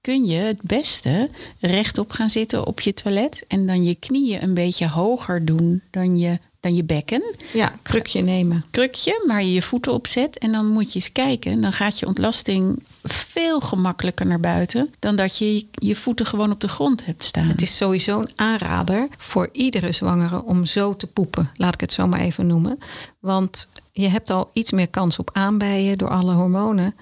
kun 0.00 0.24
je 0.24 0.36
het 0.36 0.62
beste 0.62 1.30
rechtop 1.60 2.10
gaan 2.10 2.30
zitten 2.30 2.66
op 2.66 2.80
je 2.80 2.94
toilet. 2.94 3.44
En 3.48 3.66
dan 3.66 3.84
je 3.84 3.94
knieën 3.94 4.42
een 4.42 4.54
beetje 4.54 4.88
hoger 4.88 5.44
doen 5.44 5.82
dan 5.90 6.18
je, 6.18 6.38
dan 6.60 6.74
je 6.74 6.84
bekken. 6.84 7.22
Ja, 7.52 7.72
krukje 7.82 8.22
nemen. 8.22 8.64
krukje, 8.70 9.22
maar 9.26 9.42
je 9.42 9.52
je 9.52 9.62
voeten 9.62 9.92
opzet. 9.92 10.38
En 10.38 10.52
dan 10.52 10.66
moet 10.66 10.92
je 10.92 10.98
eens 10.98 11.12
kijken. 11.12 11.60
Dan 11.60 11.72
gaat 11.72 11.98
je 11.98 12.06
ontlasting 12.06 12.82
veel 13.02 13.60
gemakkelijker 13.60 14.26
naar 14.26 14.40
buiten. 14.40 14.94
Dan 14.98 15.16
dat 15.16 15.38
je 15.38 15.66
je 15.70 15.96
voeten 15.96 16.26
gewoon 16.26 16.50
op 16.50 16.60
de 16.60 16.68
grond 16.68 17.04
hebt 17.04 17.24
staan. 17.24 17.48
Het 17.48 17.62
is 17.62 17.76
sowieso 17.76 18.20
een 18.20 18.30
aanrader 18.36 19.08
voor 19.18 19.48
iedere 19.52 19.92
zwangere 19.92 20.44
om 20.44 20.66
zo 20.66 20.96
te 20.96 21.06
poepen. 21.06 21.50
Laat 21.54 21.74
ik 21.74 21.80
het 21.80 21.92
zo 21.92 22.06
maar 22.06 22.20
even 22.20 22.46
noemen. 22.46 22.78
Want 23.20 23.68
je 23.92 24.08
hebt 24.08 24.30
al 24.30 24.50
iets 24.52 24.72
meer 24.72 24.88
kans 24.88 25.18
op 25.18 25.30
aanbijen 25.32 25.98
door 25.98 26.10
alle 26.10 26.32
hormonen. 26.32 26.94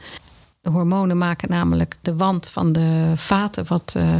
De 0.60 0.70
hormonen 0.70 1.18
maken 1.18 1.48
namelijk 1.48 1.96
de 2.02 2.16
wand 2.16 2.48
van 2.48 2.72
de 2.72 3.12
vaten 3.16 3.66
wat 3.68 3.92
eh, 3.96 4.16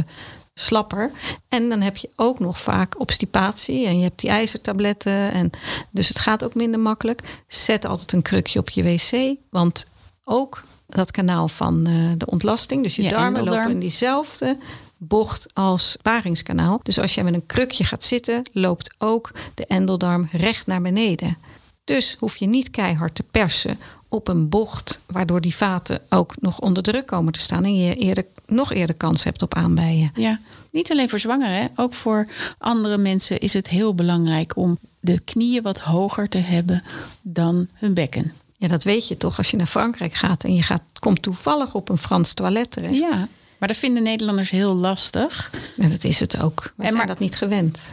slapper. 0.59 1.11
En 1.49 1.69
dan 1.69 1.81
heb 1.81 1.97
je 1.97 2.09
ook 2.15 2.39
nog 2.39 2.59
vaak 2.59 2.99
obstipatie. 2.99 3.85
En 3.87 3.97
je 3.97 4.03
hebt 4.03 4.19
die 4.19 4.29
ijzertabletten. 4.29 5.31
En 5.31 5.49
dus 5.91 6.07
het 6.07 6.19
gaat 6.19 6.43
ook 6.43 6.55
minder 6.55 6.79
makkelijk. 6.79 7.21
Zet 7.47 7.85
altijd 7.85 8.11
een 8.11 8.21
krukje 8.21 8.59
op 8.59 8.69
je 8.69 8.83
wc. 8.83 9.37
Want 9.49 9.85
ook 10.23 10.63
dat 10.87 11.11
kanaal 11.11 11.47
van 11.47 11.85
eh, 11.85 12.11
de 12.17 12.25
ontlasting, 12.25 12.83
dus 12.83 12.95
je 12.95 13.09
darmen 13.09 13.43
lopen 13.43 13.69
in 13.69 13.79
diezelfde 13.79 14.57
bocht 14.97 15.47
als 15.53 15.97
paringskanaal. 16.01 16.79
Dus 16.83 16.99
als 16.99 17.15
jij 17.15 17.23
met 17.23 17.33
een 17.33 17.45
krukje 17.45 17.83
gaat 17.83 18.03
zitten, 18.03 18.43
loopt 18.51 18.95
ook 18.97 19.31
de 19.53 19.65
endeldarm 19.65 20.29
recht 20.31 20.67
naar 20.67 20.81
beneden. 20.81 21.37
Dus 21.83 22.15
hoef 22.19 22.35
je 22.35 22.45
niet 22.45 22.69
keihard 22.69 23.15
te 23.15 23.23
persen 23.23 23.79
op 24.09 24.27
een 24.27 24.49
bocht, 24.49 24.99
waardoor 25.05 25.41
die 25.41 25.55
vaten 25.55 26.01
ook 26.09 26.33
nog 26.41 26.59
onder 26.59 26.83
druk 26.83 27.05
komen 27.05 27.33
te 27.33 27.39
staan 27.39 27.63
en 27.63 27.75
je 27.77 27.95
eerder, 27.95 28.25
nog 28.45 28.73
eerder 28.73 28.95
kans 28.95 29.23
hebt 29.23 29.41
op 29.41 29.55
aanbijen. 29.55 30.11
Ja, 30.15 30.39
niet 30.71 30.91
alleen 30.91 31.09
voor 31.09 31.19
zwangeren, 31.19 31.69
ook 31.75 31.93
voor 31.93 32.27
andere 32.57 32.97
mensen 32.97 33.39
is 33.39 33.53
het 33.53 33.67
heel 33.67 33.95
belangrijk 33.95 34.55
om 34.55 34.77
de 34.99 35.19
knieën 35.19 35.61
wat 35.63 35.79
hoger 35.79 36.29
te 36.29 36.37
hebben 36.37 36.83
dan 37.21 37.67
hun 37.73 37.93
bekken. 37.93 38.33
Ja, 38.57 38.67
dat 38.67 38.83
weet 38.83 39.07
je 39.07 39.17
toch 39.17 39.37
als 39.37 39.51
je 39.51 39.57
naar 39.57 39.67
Frankrijk 39.67 40.13
gaat 40.13 40.43
en 40.43 40.53
je 40.55 40.61
gaat, 40.63 40.81
komt 40.99 41.21
toevallig 41.21 41.73
op 41.75 41.89
een 41.89 41.97
Frans 41.97 42.33
toilet 42.33 42.71
terecht. 42.71 42.93
Ja, 42.93 43.27
maar 43.57 43.67
dat 43.67 43.77
vinden 43.77 44.03
Nederlanders 44.03 44.49
heel 44.49 44.75
lastig. 44.75 45.51
En 45.77 45.89
dat 45.89 46.03
is 46.03 46.19
het 46.19 46.41
ook. 46.41 46.61
Wij 46.61 46.71
En 46.75 46.83
zijn 46.85 46.95
maar- 46.97 47.07
dat 47.07 47.19
niet 47.19 47.35
gewend. 47.35 47.89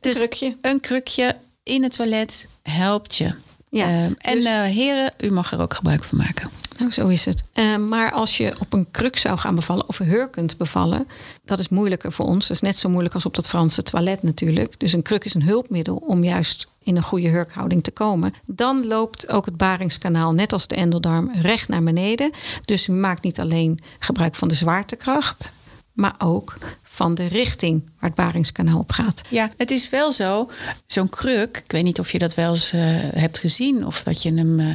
Dus 0.00 0.16
krukje. 0.16 0.56
een 0.60 0.80
krukje 0.80 1.36
in 1.62 1.82
het 1.82 1.92
toilet 1.92 2.48
helpt 2.62 3.16
je. 3.16 3.34
Ja, 3.74 3.86
Ehm, 3.86 4.12
en 4.18 4.34
dus- 4.34 4.44
eh, 4.44 4.62
heren, 4.62 5.12
u 5.20 5.30
mag 5.30 5.52
er 5.52 5.60
ook 5.60 5.74
gebruik 5.74 6.04
van 6.04 6.18
maken. 6.18 6.50
Nou, 6.78 6.92
zo 6.92 7.08
is 7.08 7.24
het. 7.24 7.42
Eh, 7.52 7.76
maar 7.76 8.12
als 8.12 8.36
je 8.36 8.54
op 8.58 8.72
een 8.72 8.90
kruk 8.90 9.16
zou 9.18 9.38
gaan 9.38 9.54
bevallen 9.54 9.88
of 9.88 9.98
hurkend 9.98 10.56
bevallen, 10.56 11.06
dat 11.44 11.58
is 11.58 11.68
moeilijker 11.68 12.12
voor 12.12 12.26
ons. 12.26 12.46
Dat 12.46 12.56
is 12.56 12.62
net 12.62 12.78
zo 12.78 12.88
moeilijk 12.88 13.14
als 13.14 13.26
op 13.26 13.34
dat 13.34 13.48
Franse 13.48 13.82
toilet 13.82 14.22
natuurlijk. 14.22 14.80
Dus 14.80 14.92
een 14.92 15.02
kruk 15.02 15.24
is 15.24 15.34
een 15.34 15.42
hulpmiddel 15.42 15.96
om 15.96 16.24
juist 16.24 16.66
in 16.82 16.96
een 16.96 17.02
goede 17.02 17.28
hurkhouding 17.28 17.82
te 17.82 17.90
komen. 17.90 18.34
Dan 18.46 18.86
loopt 18.86 19.28
ook 19.28 19.44
het 19.44 19.56
baringskanaal, 19.56 20.32
net 20.32 20.52
als 20.52 20.66
de 20.66 20.74
endeldarm, 20.74 21.30
recht 21.40 21.68
naar 21.68 21.82
beneden. 21.82 22.30
Dus 22.64 22.88
u 22.88 22.92
maakt 22.92 23.22
niet 23.22 23.40
alleen 23.40 23.78
gebruik 23.98 24.34
van 24.34 24.48
de 24.48 24.54
zwaartekracht, 24.54 25.52
maar 25.92 26.14
ook 26.18 26.54
van 26.92 27.14
de 27.14 27.26
richting 27.26 27.82
waar 28.00 28.10
het 28.10 28.14
baringskanaal 28.14 28.78
op 28.78 28.92
gaat. 28.92 29.22
Ja, 29.28 29.50
het 29.56 29.70
is 29.70 29.88
wel 29.88 30.12
zo. 30.12 30.50
Zo'n 30.86 31.08
kruk, 31.08 31.62
ik 31.64 31.72
weet 31.72 31.84
niet 31.84 31.98
of 31.98 32.12
je 32.12 32.18
dat 32.18 32.34
wel 32.34 32.50
eens 32.50 32.72
eh, 32.72 32.80
hebt 33.14 33.38
gezien 33.38 33.86
of 33.86 34.02
dat 34.02 34.22
je 34.22 34.34
hem 34.34 34.60
eh, 34.60 34.66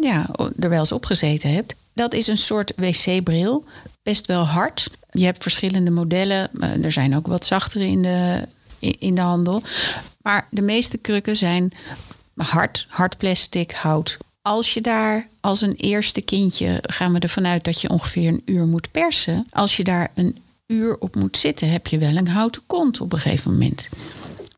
ja, 0.00 0.28
er 0.58 0.68
wel 0.68 0.78
eens 0.78 0.92
op 0.92 1.04
gezeten 1.04 1.52
hebt. 1.54 1.74
Dat 1.92 2.14
is 2.14 2.26
een 2.26 2.38
soort 2.38 2.72
wc-bril, 2.76 3.64
best 4.02 4.26
wel 4.26 4.46
hard. 4.46 4.90
Je 5.10 5.24
hebt 5.24 5.42
verschillende 5.42 5.90
modellen. 5.90 6.50
eh, 6.60 6.84
er 6.84 6.92
zijn 6.92 7.16
ook 7.16 7.26
wat 7.26 7.46
zachtere 7.46 7.86
in 7.86 8.02
de, 8.02 8.48
in 8.78 9.14
de 9.14 9.20
handel. 9.20 9.62
Maar 10.22 10.46
de 10.50 10.62
meeste 10.62 10.98
krukken 10.98 11.36
zijn 11.36 11.72
hard, 12.36 12.86
hard 12.88 13.16
plastic, 13.16 13.72
hout. 13.72 14.16
Als 14.42 14.74
je 14.74 14.80
daar 14.80 15.28
als 15.40 15.60
een 15.60 15.74
eerste 15.76 16.20
kindje, 16.20 16.78
gaan 16.82 17.12
we 17.12 17.18
ervan 17.18 17.46
uit 17.46 17.64
dat 17.64 17.80
je 17.80 17.88
ongeveer 17.88 18.28
een 18.28 18.42
uur 18.44 18.66
moet 18.66 18.90
persen. 18.90 19.46
Als 19.50 19.76
je 19.76 19.84
daar 19.84 20.10
een 20.14 20.38
uur 20.66 20.96
op 20.98 21.14
moet 21.14 21.36
zitten, 21.36 21.70
heb 21.70 21.86
je 21.86 21.98
wel 21.98 22.16
een 22.16 22.28
houten 22.28 22.62
kont 22.66 23.00
op 23.00 23.12
een 23.12 23.18
gegeven 23.18 23.52
moment. 23.52 23.88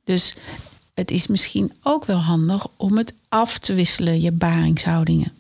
Dus 0.05 0.35
het 0.95 1.11
is 1.11 1.27
misschien 1.27 1.73
ook 1.83 2.05
wel 2.05 2.19
handig 2.19 2.67
om 2.77 2.97
het 2.97 3.15
af 3.29 3.59
te 3.59 3.75
wisselen, 3.75 4.21
je 4.21 4.33
baringshoudingen. 4.33 5.33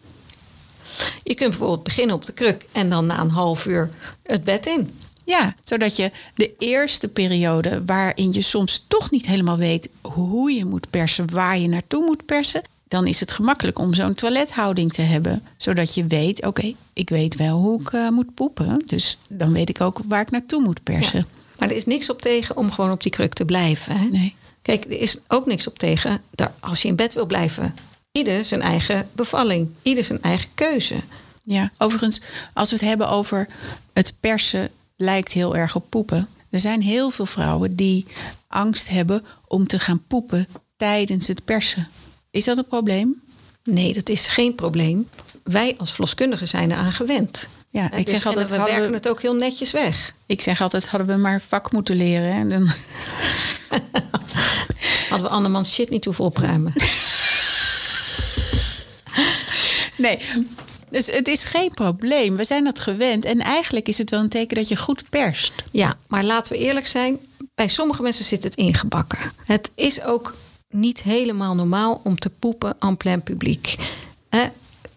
Je 1.22 1.34
kunt 1.34 1.50
bijvoorbeeld 1.50 1.82
beginnen 1.82 2.14
op 2.14 2.24
de 2.24 2.32
kruk 2.32 2.66
en 2.72 2.90
dan 2.90 3.06
na 3.06 3.20
een 3.20 3.30
half 3.30 3.66
uur 3.66 3.90
het 4.22 4.44
bed 4.44 4.66
in. 4.66 4.90
Ja, 5.24 5.54
zodat 5.64 5.96
je 5.96 6.10
de 6.34 6.54
eerste 6.58 7.08
periode 7.08 7.84
waarin 7.84 8.32
je 8.32 8.40
soms 8.40 8.84
toch 8.88 9.10
niet 9.10 9.26
helemaal 9.26 9.56
weet 9.56 9.88
hoe 10.00 10.52
je 10.52 10.64
moet 10.64 10.90
persen, 10.90 11.30
waar 11.30 11.58
je 11.58 11.68
naartoe 11.68 12.04
moet 12.04 12.24
persen, 12.24 12.62
dan 12.88 13.06
is 13.06 13.20
het 13.20 13.30
gemakkelijk 13.30 13.78
om 13.78 13.94
zo'n 13.94 14.14
toilethouding 14.14 14.92
te 14.92 15.02
hebben. 15.02 15.42
Zodat 15.56 15.94
je 15.94 16.04
weet, 16.04 16.46
oké, 16.46 16.74
ik 16.96 17.08
weet 17.08 17.36
wel 17.36 17.58
hoe 17.58 17.80
ik 17.80 17.92
eh, 17.92 18.08
moet 18.08 18.34
poepen. 18.34 18.82
Dus 18.86 19.18
dan 19.28 19.52
weet 19.52 19.68
ik 19.68 19.80
ook 19.80 20.00
waar 20.04 20.20
ik 20.20 20.30
naartoe 20.30 20.62
moet 20.62 20.82
persen. 20.82 21.26
Maar 21.58 21.70
er 21.70 21.76
is 21.76 21.84
niks 21.84 22.10
op 22.10 22.22
tegen 22.22 22.56
om 22.56 22.70
gewoon 22.70 22.90
op 22.90 23.02
die 23.02 23.12
kruk 23.12 23.34
te 23.34 23.44
blijven. 23.44 23.96
Hè? 23.96 24.04
Nee. 24.04 24.34
Kijk, 24.62 24.84
er 24.84 25.00
is 25.00 25.18
ook 25.28 25.46
niks 25.46 25.66
op 25.66 25.78
tegen 25.78 26.22
als 26.60 26.82
je 26.82 26.88
in 26.88 26.96
bed 26.96 27.14
wil 27.14 27.26
blijven. 27.26 27.74
Ieder 28.12 28.44
zijn 28.44 28.60
eigen 28.60 29.08
bevalling, 29.12 29.68
ieder 29.82 30.04
zijn 30.04 30.22
eigen 30.22 30.48
keuze. 30.54 30.94
Ja, 31.42 31.70
overigens, 31.78 32.20
als 32.54 32.70
we 32.70 32.76
het 32.76 32.84
hebben 32.84 33.08
over 33.08 33.48
het 33.92 34.12
persen, 34.20 34.70
lijkt 34.96 35.32
heel 35.32 35.56
erg 35.56 35.74
op 35.76 35.90
poepen. 35.90 36.28
Er 36.50 36.60
zijn 36.60 36.82
heel 36.82 37.10
veel 37.10 37.26
vrouwen 37.26 37.76
die 37.76 38.06
angst 38.48 38.88
hebben 38.88 39.24
om 39.46 39.66
te 39.66 39.78
gaan 39.78 40.02
poepen 40.06 40.48
tijdens 40.76 41.26
het 41.26 41.44
persen. 41.44 41.88
Is 42.30 42.44
dat 42.44 42.58
een 42.58 42.66
probleem? 42.68 43.22
Nee, 43.64 43.94
dat 43.94 44.08
is 44.08 44.26
geen 44.26 44.54
probleem. 44.54 45.08
Wij 45.46 45.74
als 45.78 45.90
verloskundigen 45.92 46.48
zijn 46.48 46.70
eraan 46.70 46.92
gewend. 46.92 47.48
Ja, 47.70 47.90
En 47.90 47.98
ik 47.98 48.04
dus- 48.04 48.14
zeg 48.14 48.26
altijd, 48.26 48.50
en 48.50 48.58
we 48.58 48.64
werken 48.64 48.88
we, 48.90 48.94
het 48.96 49.08
ook 49.08 49.22
heel 49.22 49.34
netjes 49.34 49.70
weg. 49.70 50.12
ik 50.26 50.40
zeg 50.40 50.60
altijd, 50.60 50.88
hadden 50.88 51.08
we 51.08 51.16
maar 51.16 51.40
vak 51.48 51.72
moeten 51.72 51.96
leren. 51.96 52.34
hè? 52.34 52.48
Dan, 52.48 52.68
Hadden 55.08 55.26
we 55.28 55.34
andermans 55.34 55.72
shit 55.72 55.90
niet 55.90 56.04
hoeven 56.04 56.24
opruimen. 56.24 56.72
Nee, 59.96 60.18
dus 60.88 61.06
het 61.06 61.28
is 61.28 61.44
geen 61.44 61.70
probleem. 61.74 62.36
We 62.36 62.44
zijn 62.44 62.64
dat 62.64 62.80
gewend. 62.80 63.24
En 63.24 63.40
eigenlijk 63.40 63.88
is 63.88 63.98
het 63.98 64.10
wel 64.10 64.20
een 64.20 64.28
teken 64.28 64.56
dat 64.56 64.68
je 64.68 64.76
goed 64.76 65.08
perst. 65.10 65.52
Ja, 65.70 65.96
maar 66.06 66.24
laten 66.24 66.52
we 66.52 66.58
eerlijk 66.58 66.86
zijn. 66.86 67.18
Bij 67.54 67.68
sommige 67.68 68.02
mensen 68.02 68.24
zit 68.24 68.42
het 68.42 68.54
ingebakken. 68.54 69.18
Het 69.44 69.70
is 69.74 70.02
ook 70.02 70.34
niet 70.68 71.02
helemaal 71.02 71.54
normaal 71.54 72.00
om 72.04 72.18
te 72.18 72.30
poepen 72.30 72.76
en 72.80 72.96
plein 72.96 73.22
publiek. 73.22 73.74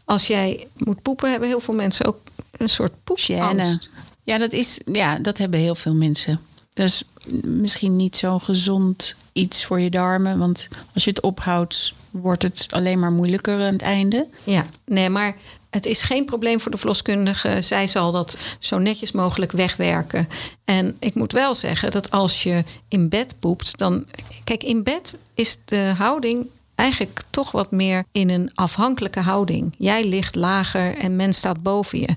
Als 0.10 0.28
jij 0.28 0.68
moet 0.78 1.02
poepen, 1.02 1.32
hebben 1.32 1.50
heel 1.50 1.60
veel 1.60 1.74
mensen 1.74 2.06
ook 2.06 2.18
een 2.52 2.70
soort 2.70 2.92
poepangst. 3.04 3.90
Ja, 4.24 4.38
dat 4.38 4.52
is, 4.52 4.80
ja, 4.86 5.16
dat 5.16 5.38
hebben 5.38 5.60
heel 5.60 5.76
veel 5.76 5.94
mensen. 5.94 6.40
Dat 6.74 6.86
is 6.86 7.04
misschien 7.44 7.96
niet 7.96 8.18
zo 8.18 8.40
gezond 8.40 9.16
iets 9.34 9.66
voor 9.66 9.80
je 9.80 9.90
darmen. 9.90 10.40
Want 10.40 10.68
als 10.94 11.04
je 11.04 11.10
het 11.10 11.22
ophoudt, 11.22 11.94
wordt 12.12 12.44
het 12.44 12.68
alleen 12.70 13.00
maar 13.00 13.12
moeilijker 13.12 13.54
aan 13.54 13.74
het 13.74 13.82
einde. 13.82 14.28
Ja, 14.44 14.66
nee, 14.86 15.10
maar 15.10 15.36
het 15.70 15.86
is 15.86 16.02
geen 16.02 16.26
probleem 16.26 16.60
voor 16.60 16.72
de 16.72 16.78
verloskundige. 16.78 17.62
Zij 17.62 17.88
zal 17.88 18.12
dat 18.12 18.38
zo 18.60 18.78
netjes 18.78 19.12
mogelijk 19.12 19.52
wegwerken. 19.52 20.30
En 20.64 20.96
ik 21.00 21.14
moet 21.14 21.32
wel 21.32 21.56
zeggen 21.56 21.92
dat 21.92 22.12
als 22.12 22.44
je 22.44 22.64
in 22.88 23.10
bed 23.10 23.36
poept, 23.40 23.78
dan. 23.78 24.06
Kijk, 24.44 24.64
in 24.64 24.84
bed 24.84 25.14
is 25.34 25.58
de 25.66 25.94
houding 25.98 26.48
eigenlijk 26.80 27.22
toch 27.30 27.52
wat 27.52 27.72
meer 27.72 28.04
in 28.12 28.30
een 28.30 28.52
afhankelijke 28.56 29.20
houding. 29.20 29.76
Jij 29.78 30.04
ligt 30.04 30.36
lager 30.36 30.98
en 30.98 31.16
men 31.16 31.34
staat 31.34 31.64
boven 31.64 32.00
je. 32.00 32.08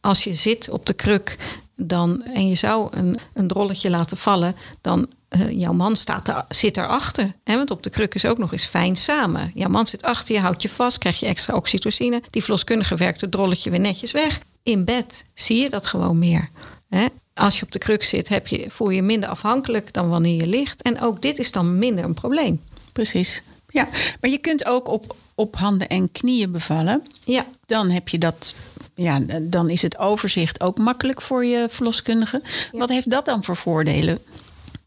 als 0.00 0.24
je 0.24 0.34
zit 0.34 0.68
op 0.68 0.86
de 0.86 0.92
kruk 0.92 1.36
dan, 1.76 2.22
en 2.22 2.48
je 2.48 2.54
zou 2.54 2.88
een, 2.96 3.18
een 3.34 3.48
drolletje 3.48 3.90
laten 3.90 4.16
vallen, 4.16 4.56
dan 4.80 5.08
uh, 5.30 5.50
jouw 5.50 5.72
man 5.72 5.96
staat 5.96 6.28
er, 6.28 6.44
zit 6.48 6.76
erachter. 6.76 7.34
Hè? 7.44 7.56
Want 7.56 7.70
op 7.70 7.82
de 7.82 7.90
kruk 7.90 8.14
is 8.14 8.26
ook 8.26 8.38
nog 8.38 8.52
eens 8.52 8.64
fijn 8.64 8.96
samen. 8.96 9.50
Jouw 9.54 9.68
man 9.68 9.86
zit 9.86 10.02
achter 10.02 10.34
je, 10.34 10.40
houdt 10.40 10.62
je 10.62 10.68
vast, 10.68 10.98
krijg 10.98 11.20
je 11.20 11.26
extra 11.26 11.54
oxytocine. 11.54 12.22
Die 12.30 12.42
verloskundige 12.42 12.96
werkt 12.96 13.20
het 13.20 13.30
drolletje 13.30 13.70
weer 13.70 13.80
netjes 13.80 14.12
weg. 14.12 14.40
In 14.62 14.84
bed 14.84 15.24
zie 15.34 15.62
je 15.62 15.70
dat 15.70 15.86
gewoon 15.86 16.18
meer. 16.18 16.48
Hè? 16.88 17.06
Als 17.34 17.58
je 17.58 17.64
op 17.64 17.72
de 17.72 17.78
kruk 17.78 18.02
zit, 18.02 18.28
heb 18.28 18.46
je, 18.46 18.70
voel 18.70 18.90
je 18.90 19.02
minder 19.02 19.28
afhankelijk 19.28 19.92
dan 19.92 20.08
wanneer 20.08 20.40
je 20.40 20.46
ligt. 20.46 20.82
En 20.82 21.00
ook 21.00 21.22
dit 21.22 21.38
is 21.38 21.52
dan 21.52 21.78
minder 21.78 22.04
een 22.04 22.14
probleem. 22.14 22.60
Precies. 22.92 23.42
Ja, 23.70 23.88
maar 24.20 24.30
je 24.30 24.38
kunt 24.38 24.64
ook 24.66 24.88
op, 24.88 25.16
op 25.34 25.56
handen 25.56 25.88
en 25.88 26.12
knieën 26.12 26.52
bevallen. 26.52 27.02
Ja. 27.24 27.46
Dan 27.66 27.90
heb 27.90 28.08
je 28.08 28.18
dat. 28.18 28.54
Ja, 28.94 29.20
dan 29.40 29.70
is 29.70 29.82
het 29.82 29.98
overzicht 29.98 30.60
ook 30.60 30.78
makkelijk 30.78 31.22
voor 31.22 31.44
je 31.44 31.66
verloskundige. 31.68 32.42
Wat 32.72 32.88
heeft 32.88 33.10
dat 33.10 33.24
dan 33.24 33.44
voor 33.44 33.56
voordelen? 33.56 34.18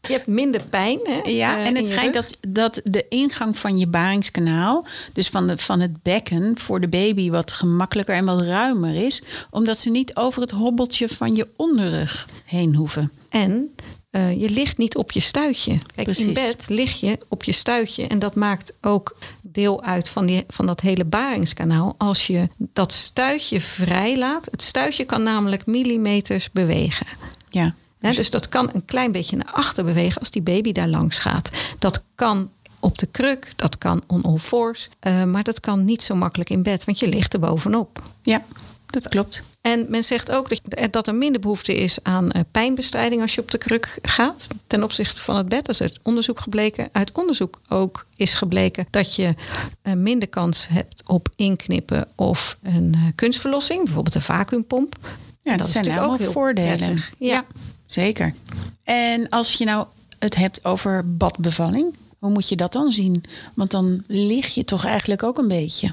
Je 0.06 0.12
hebt 0.12 0.26
minder 0.26 0.64
pijn. 0.64 1.00
Hè, 1.02 1.30
ja, 1.30 1.58
eh, 1.58 1.66
en 1.66 1.76
het 1.76 1.88
schijnt 1.88 2.14
dat, 2.14 2.38
dat 2.48 2.80
de 2.84 3.08
ingang 3.08 3.58
van 3.58 3.78
je 3.78 3.86
baringskanaal, 3.86 4.86
dus 5.12 5.28
van, 5.28 5.46
de, 5.46 5.58
van 5.58 5.80
het 5.80 6.02
bekken 6.02 6.58
voor 6.58 6.80
de 6.80 6.88
baby, 6.88 7.30
wat 7.30 7.52
gemakkelijker 7.52 8.14
en 8.14 8.24
wat 8.24 8.40
ruimer 8.40 8.94
is, 8.94 9.22
omdat 9.50 9.78
ze 9.78 9.90
niet 9.90 10.16
over 10.16 10.40
het 10.40 10.50
hobbeltje 10.50 11.08
van 11.08 11.34
je 11.34 11.48
onderrug 11.56 12.28
heen 12.44 12.74
hoeven. 12.74 13.12
En 13.28 13.74
uh, 14.14 14.40
je 14.40 14.50
ligt 14.50 14.78
niet 14.78 14.96
op 14.96 15.12
je 15.12 15.20
stuitje. 15.20 15.78
Kijk, 15.94 16.16
in 16.16 16.32
bed 16.32 16.64
lig 16.68 17.00
je 17.00 17.18
op 17.28 17.44
je 17.44 17.52
stuitje. 17.52 18.06
En 18.06 18.18
dat 18.18 18.34
maakt 18.34 18.74
ook 18.80 19.16
deel 19.42 19.82
uit 19.82 20.08
van, 20.08 20.26
die, 20.26 20.44
van 20.48 20.66
dat 20.66 20.80
hele 20.80 21.04
baringskanaal. 21.04 21.94
Als 21.98 22.26
je 22.26 22.48
dat 22.58 22.92
stuitje 22.92 23.60
vrijlaat. 23.60 24.48
Het 24.50 24.62
stuitje 24.62 25.04
kan 25.04 25.22
namelijk 25.22 25.66
millimeters 25.66 26.50
bewegen. 26.50 27.06
Ja. 27.50 27.74
dus 27.98 28.30
dat 28.30 28.48
kan 28.48 28.70
een 28.72 28.84
klein 28.84 29.12
beetje 29.12 29.36
naar 29.36 29.52
achter 29.52 29.84
bewegen 29.84 30.20
als 30.20 30.30
die 30.30 30.42
baby 30.42 30.72
daar 30.72 30.88
langs 30.88 31.18
gaat. 31.18 31.50
Dat 31.78 32.02
kan 32.14 32.50
op 32.80 32.98
de 32.98 33.06
kruk, 33.06 33.52
dat 33.56 33.78
kan 33.78 34.02
on 34.06 34.22
all 34.22 34.38
fours. 34.38 34.88
Uh, 35.02 35.24
maar 35.24 35.42
dat 35.42 35.60
kan 35.60 35.84
niet 35.84 36.02
zo 36.02 36.14
makkelijk 36.14 36.50
in 36.50 36.62
bed, 36.62 36.84
want 36.84 36.98
je 36.98 37.08
ligt 37.08 37.32
er 37.32 37.40
bovenop. 37.40 38.02
Ja, 38.22 38.42
dat 38.94 39.08
klopt. 39.08 39.42
En 39.60 39.86
men 39.88 40.04
zegt 40.04 40.30
ook 40.30 40.48
dat 40.92 41.06
er 41.06 41.14
minder 41.14 41.40
behoefte 41.40 41.74
is 41.74 41.98
aan 42.02 42.30
eh, 42.30 42.40
pijnbestrijding 42.50 43.22
als 43.22 43.34
je 43.34 43.40
op 43.40 43.50
de 43.50 43.58
kruk 43.58 43.98
gaat 44.02 44.46
ten 44.66 44.82
opzichte 44.82 45.22
van 45.22 45.36
het 45.36 45.48
bed. 45.48 45.66
Dat 45.66 45.74
is 45.74 45.80
uit 45.80 45.98
onderzoek 46.02 46.40
gebleken. 46.40 46.88
Uit 46.92 47.12
onderzoek 47.12 47.60
ook 47.68 48.06
is 48.16 48.34
gebleken 48.34 48.86
dat 48.90 49.14
je 49.14 49.34
eh, 49.82 49.92
minder 49.92 50.28
kans 50.28 50.68
hebt 50.68 51.02
op 51.08 51.28
inknippen 51.36 52.08
of 52.14 52.56
een 52.62 52.94
eh, 52.94 53.02
kunstverlossing, 53.14 53.84
bijvoorbeeld 53.84 54.14
een 54.14 54.22
vacuümpomp. 54.22 54.96
Ja, 55.42 55.56
dat, 55.56 55.68
zijn 55.68 55.98
allemaal 55.98 56.30
voordelen. 56.30 56.96
Ja. 56.96 57.02
ja, 57.18 57.44
zeker. 57.86 58.34
En 58.84 59.28
als 59.28 59.52
je 59.52 59.64
nou 59.64 59.86
het 60.18 60.36
hebt 60.36 60.64
over 60.64 61.16
badbevalling, 61.16 61.94
hoe 62.18 62.30
moet 62.30 62.48
je 62.48 62.56
dat 62.56 62.72
dan 62.72 62.92
zien? 62.92 63.24
Want 63.54 63.70
dan 63.70 64.04
lig 64.06 64.54
je 64.54 64.64
toch 64.64 64.84
eigenlijk 64.84 65.22
ook 65.22 65.38
een 65.38 65.48
beetje. 65.48 65.92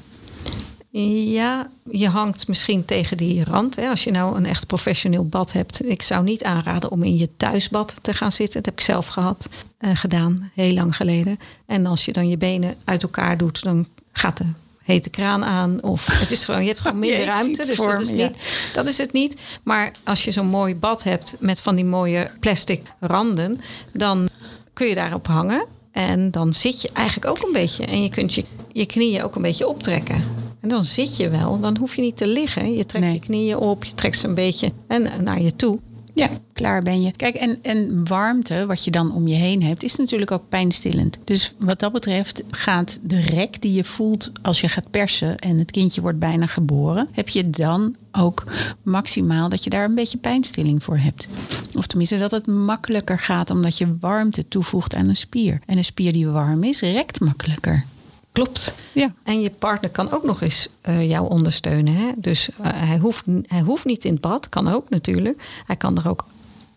Ja, 0.93 1.69
je 1.89 2.07
hangt 2.09 2.47
misschien 2.47 2.85
tegen 2.85 3.17
die 3.17 3.43
rand. 3.43 3.75
Hè. 3.75 3.89
Als 3.89 4.03
je 4.03 4.11
nou 4.11 4.37
een 4.37 4.45
echt 4.45 4.67
professioneel 4.67 5.25
bad 5.25 5.51
hebt. 5.51 5.89
Ik 5.89 6.01
zou 6.01 6.23
niet 6.23 6.43
aanraden 6.43 6.91
om 6.91 7.03
in 7.03 7.17
je 7.17 7.29
thuisbad 7.37 7.95
te 8.01 8.13
gaan 8.13 8.31
zitten. 8.31 8.55
Dat 8.55 8.65
heb 8.65 8.79
ik 8.79 8.85
zelf 8.85 9.07
gehad, 9.07 9.49
uh, 9.79 9.95
gedaan, 9.95 10.51
heel 10.53 10.73
lang 10.73 10.95
geleden. 10.95 11.39
En 11.65 11.85
als 11.85 12.05
je 12.05 12.13
dan 12.13 12.29
je 12.29 12.37
benen 12.37 12.75
uit 12.83 13.03
elkaar 13.03 13.37
doet, 13.37 13.63
dan 13.63 13.87
gaat 14.11 14.37
de 14.37 14.45
hete 14.83 15.09
kraan 15.09 15.43
aan. 15.43 15.83
Of 15.83 16.05
het 16.05 16.31
is 16.31 16.45
gewoon, 16.45 16.61
je 16.61 16.67
hebt 16.67 16.79
gewoon 16.79 16.99
minder 17.09 17.25
ruimte. 17.25 17.65
Dus 17.65 17.77
dat 17.77 18.01
is, 18.01 18.11
niet, 18.11 18.37
dat 18.73 18.87
is 18.87 18.97
het 18.97 19.11
niet. 19.11 19.35
Maar 19.63 19.91
als 20.03 20.23
je 20.23 20.31
zo'n 20.31 20.47
mooi 20.47 20.75
bad 20.75 21.03
hebt 21.03 21.35
met 21.39 21.59
van 21.59 21.75
die 21.75 21.85
mooie 21.85 22.31
plastic 22.39 22.81
randen, 22.99 23.61
dan 23.93 24.29
kun 24.73 24.87
je 24.87 24.95
daarop 24.95 25.27
hangen. 25.27 25.65
En 25.91 26.31
dan 26.31 26.53
zit 26.53 26.81
je 26.81 26.89
eigenlijk 26.93 27.27
ook 27.27 27.43
een 27.43 27.53
beetje. 27.53 27.85
En 27.85 28.03
je 28.03 28.09
kunt 28.09 28.33
je, 28.33 28.45
je 28.71 28.85
knieën 28.85 29.23
ook 29.23 29.35
een 29.35 29.41
beetje 29.41 29.67
optrekken. 29.67 30.40
En 30.61 30.69
dan 30.69 30.85
zit 30.85 31.17
je 31.17 31.29
wel, 31.29 31.59
dan 31.59 31.77
hoef 31.77 31.95
je 31.95 32.01
niet 32.01 32.17
te 32.17 32.27
liggen. 32.27 32.73
Je 32.73 32.85
trekt 32.85 33.13
je 33.13 33.19
knieën 33.19 33.57
op, 33.57 33.83
je 33.83 33.95
trekt 33.95 34.17
ze 34.17 34.27
een 34.27 34.33
beetje 34.33 34.71
en 34.87 35.23
naar 35.23 35.41
je 35.41 35.55
toe. 35.55 35.79
Ja, 36.13 36.29
klaar 36.53 36.81
ben 36.81 37.01
je. 37.01 37.11
Kijk, 37.11 37.35
en, 37.35 37.59
en 37.61 38.07
warmte, 38.07 38.65
wat 38.65 38.83
je 38.83 38.91
dan 38.91 39.13
om 39.13 39.27
je 39.27 39.35
heen 39.35 39.63
hebt, 39.63 39.83
is 39.83 39.95
natuurlijk 39.95 40.31
ook 40.31 40.49
pijnstillend. 40.49 41.17
Dus 41.23 41.53
wat 41.59 41.79
dat 41.79 41.91
betreft 41.91 42.43
gaat 42.49 42.99
de 43.03 43.19
rek 43.19 43.61
die 43.61 43.73
je 43.73 43.83
voelt 43.83 44.31
als 44.41 44.61
je 44.61 44.69
gaat 44.69 44.91
persen 44.91 45.37
en 45.39 45.57
het 45.57 45.71
kindje 45.71 46.01
wordt 46.01 46.19
bijna 46.19 46.45
geboren, 46.45 47.07
heb 47.11 47.29
je 47.29 47.49
dan 47.49 47.95
ook 48.11 48.43
maximaal 48.83 49.49
dat 49.49 49.63
je 49.63 49.69
daar 49.69 49.85
een 49.85 49.95
beetje 49.95 50.17
pijnstilling 50.17 50.83
voor 50.83 50.97
hebt. 50.97 51.27
Of 51.75 51.87
tenminste 51.87 52.17
dat 52.17 52.31
het 52.31 52.47
makkelijker 52.47 53.19
gaat 53.19 53.49
omdat 53.49 53.77
je 53.77 53.97
warmte 53.99 54.47
toevoegt 54.47 54.95
aan 54.95 55.09
een 55.09 55.15
spier. 55.15 55.59
En 55.65 55.77
een 55.77 55.85
spier 55.85 56.13
die 56.13 56.27
warm 56.27 56.63
is, 56.63 56.79
rekt 56.79 57.19
makkelijker. 57.19 57.85
Klopt. 58.31 58.73
Ja. 58.93 59.13
En 59.23 59.41
je 59.41 59.49
partner 59.49 59.89
kan 59.89 60.11
ook 60.11 60.23
nog 60.23 60.41
eens 60.41 60.67
uh, 60.89 61.09
jou 61.09 61.29
ondersteunen. 61.29 61.95
Hè? 61.95 62.11
Dus 62.17 62.49
uh, 62.49 62.55
hij, 62.73 62.97
hoeft, 62.97 63.23
hij 63.45 63.61
hoeft 63.61 63.85
niet 63.85 64.05
in 64.05 64.11
het 64.11 64.21
bad, 64.21 64.49
kan 64.49 64.67
ook 64.67 64.89
natuurlijk. 64.89 65.61
Hij 65.65 65.75
kan 65.75 65.97
er 65.97 66.09
ook 66.09 66.25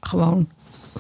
gewoon 0.01 0.49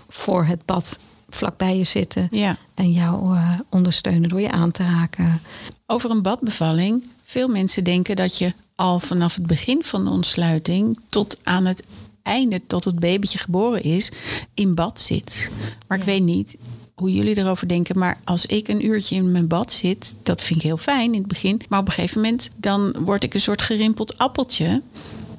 voor 0.09 0.45
het 0.45 0.65
bad 0.65 0.99
vlakbij 1.29 1.77
je 1.77 1.85
zitten 1.85 2.29
ja. 2.31 2.57
en 2.75 2.93
jou 2.93 3.35
uh, 3.35 3.59
ondersteunen 3.69 4.29
door 4.29 4.41
je 4.41 4.51
aan 4.51 4.71
te 4.71 4.83
raken. 4.83 5.41
Over 5.87 6.11
een 6.11 6.23
badbevalling. 6.23 7.07
Veel 7.23 7.49
mensen 7.49 7.85
denken 7.85 8.17
dat 8.17 8.39
je 8.39 8.53
al 8.75 9.01
vanaf 9.01 9.35
het 9.35 9.47
begin 9.47 9.83
van 9.83 10.05
de 10.05 10.11
ontsluiting 10.11 10.99
tot 11.09 11.39
aan 11.43 11.65
het 11.65 11.83
einde, 12.23 12.67
tot 12.67 12.85
het 12.85 12.99
babytje 12.99 13.39
geboren 13.39 13.83
is, 13.83 14.13
in 14.55 14.75
bad 14.75 15.01
zit. 15.01 15.51
Maar 15.87 15.99
ik 15.99 16.05
weet 16.05 16.23
niet, 16.23 16.57
hoe 16.95 17.13
jullie 17.13 17.39
erover 17.39 17.69
denken. 17.69 17.99
Maar 17.99 18.19
als 18.25 18.47
ik 18.47 18.69
een 18.69 18.87
uurtje 18.87 19.15
in 19.15 19.33
mijn 19.33 19.49
bad 19.49 19.73
zit, 19.73 20.15
dat 20.23 20.43
vind 20.43 20.59
ik 20.59 20.65
heel 20.65 20.77
fijn 20.77 21.13
in 21.13 21.19
het 21.19 21.29
begin. 21.29 21.61
Maar 21.69 21.81
op 21.81 21.87
een 21.87 21.93
gegeven 21.93 22.21
moment 22.21 22.51
dan 22.57 22.95
word 22.99 23.23
ik 23.23 23.35
een 23.35 23.41
soort 23.41 23.63
gerimpeld 23.63 24.19
appeltje. 24.19 24.83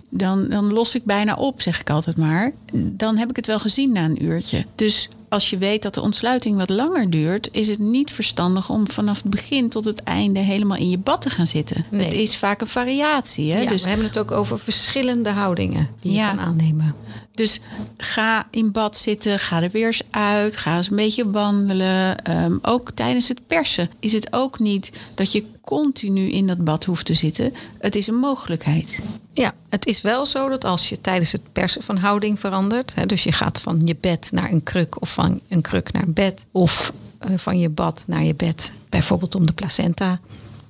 Dan, 0.10 0.50
dan 0.50 0.74
los 0.74 0.96
ik 0.96 1.04
bijna 1.04 1.36
op, 1.36 1.62
zeg 1.62 1.80
ik 1.80 1.90
altijd 1.90 2.18
maar. 2.18 2.52
Dan 2.74 3.18
heb 3.18 3.30
ik 3.30 3.36
het 3.36 3.48
wel 3.48 3.60
gezien 3.60 3.92
na 3.92 4.06
een 4.06 4.24
uurtje. 4.24 4.66
Dus 4.76 5.10
als 5.30 5.50
je 5.50 5.58
weet 5.58 5.82
dat 5.82 5.94
de 5.94 6.02
ontsluiting 6.02 6.58
wat 6.58 6.70
langer 6.70 7.10
duurt, 7.10 7.50
is 7.52 7.68
het 7.68 7.80
niet 7.80 8.12
verstandig 8.12 8.70
om 8.70 8.90
vanaf 8.90 9.22
het 9.22 9.32
begin 9.32 9.70
tot 9.70 9.86
het 9.86 10.04
einde 10.04 10.40
helemaal 10.40 10.78
in 10.78 10.90
je 10.90 10.98
bad 10.98 11.22
te 11.22 11.30
gaan 11.30 11.48
zitten. 11.48 11.86
Het 11.90 12.14
is 12.14 12.38
vaak 12.38 12.62
een 12.62 12.68
variatie. 12.68 13.52
Hè? 13.52 13.62
Ja, 13.62 13.70
dus 13.70 13.84
we 13.84 13.88
hebben 13.88 14.08
het 14.08 14.18
ook 14.18 14.32
over 14.32 14.60
verschillende 14.60 15.30
houdingen 15.30 15.90
die 16.02 16.12
je 16.12 16.28
kan 16.28 16.40
aannemen. 16.40 16.96
Dus 17.36 17.60
ga 17.98 18.48
in 18.52 18.72
bad 18.72 18.98
zitten, 18.98 19.40
ga 19.40 19.62
er 19.62 19.72
weer 19.72 19.86
eens 19.86 20.02
uit, 20.10 20.58
ga 20.58 20.78
eens 20.78 20.90
een 20.90 20.96
beetje 20.96 21.32
wandelen. 21.32 22.24
Ehm, 22.24 22.58
ook 22.62 22.92
tijdens 22.92 23.28
het 23.28 23.48
persen 23.48 23.90
is 24.00 24.12
het 24.12 24.34
ook 24.34 24.60
niet 24.60 24.92
dat 25.16 25.32
je 25.32 25.46
continu 25.62 26.30
in 26.30 26.48
dat 26.48 26.64
bad 26.64 26.84
hoeft 26.86 27.06
te 27.06 27.14
zitten. 27.14 27.54
Het 27.78 27.96
is 27.96 28.08
een 28.08 28.16
mogelijkheid. 28.16 29.00
Ja, 29.32 29.54
het 29.70 29.86
is 29.86 30.02
wel 30.02 30.26
zo 30.26 30.50
dat 30.50 30.64
als 30.66 30.90
je 30.90 31.02
tijdens 31.02 31.32
het 31.32 31.52
persen 31.52 31.84
van 31.84 31.98
houding 31.98 32.40
verandert, 32.40 32.96
hè, 32.96 33.06
dus 33.06 33.24
je 33.24 33.32
gaat 33.32 33.62
van 33.62 33.82
je 33.86 33.96
bed 34.00 34.30
naar 34.32 34.52
een 34.52 34.64
kruk 34.64 35.02
of 35.02 35.14
van 35.14 35.40
een 35.48 35.62
kruk 35.62 35.92
naar 35.92 36.10
bed, 36.10 36.46
of 36.52 36.94
uh, 37.30 37.38
van 37.38 37.60
je 37.60 37.70
bad 37.70 38.04
naar 38.08 38.24
je 38.24 38.36
bed, 38.36 38.72
bijvoorbeeld 38.90 39.36
om 39.36 39.46
de 39.46 39.54
placenta 39.54 40.20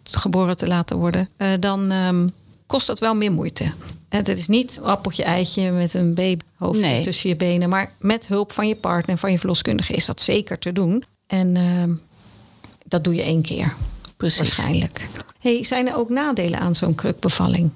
geboren 0.04 0.58
te 0.58 0.68
laten 0.68 0.98
worden, 0.98 1.30
uh, 1.38 1.48
dan 1.60 1.92
um, 1.92 2.32
kost 2.66 2.88
dat 2.88 3.00
wel 3.00 3.16
meer 3.16 3.32
moeite. 3.32 3.72
Het 4.16 4.28
is 4.28 4.48
niet 4.48 4.80
appeltje 4.84 5.24
eitje 5.24 5.72
met 5.72 5.94
een 5.94 6.14
babyhoofd 6.14 6.80
nee. 6.80 7.04
tussen 7.04 7.30
je 7.30 7.36
benen. 7.36 7.70
Maar 7.70 7.92
met 8.00 8.28
hulp 8.28 8.52
van 8.52 8.68
je 8.68 8.76
partner, 8.76 9.18
van 9.18 9.32
je 9.32 9.40
verloskundige, 9.40 9.94
is 9.94 10.06
dat 10.06 10.22
zeker 10.22 10.60
te 10.60 10.72
doen. 10.72 11.04
En 11.28 11.56
uh, 11.56 11.84
dat 12.86 13.04
doe 13.04 13.16
je 13.16 13.22
één 13.22 13.42
keer. 13.42 13.74
Precies. 14.18 14.38
Waarschijnlijk. 14.38 15.08
Hey, 15.40 15.64
zijn 15.64 15.88
er 15.88 15.96
ook 15.96 16.10
nadelen 16.10 16.60
aan 16.60 16.76
zo'n 16.76 16.96
krukbevalling? 16.96 17.72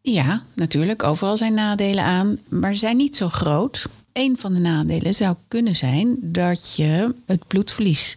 Ja, 0.00 0.42
natuurlijk. 0.54 1.02
Overal 1.02 1.36
zijn 1.36 1.54
nadelen 1.54 2.04
aan, 2.04 2.38
maar 2.48 2.72
ze 2.72 2.78
zijn 2.78 2.96
niet 2.96 3.16
zo 3.16 3.28
groot. 3.28 3.86
Een 4.12 4.36
van 4.38 4.52
de 4.54 4.60
nadelen 4.60 5.14
zou 5.14 5.36
kunnen 5.48 5.76
zijn 5.76 6.16
dat 6.20 6.74
je 6.76 7.14
het 7.26 7.46
bloedverlies 7.46 8.16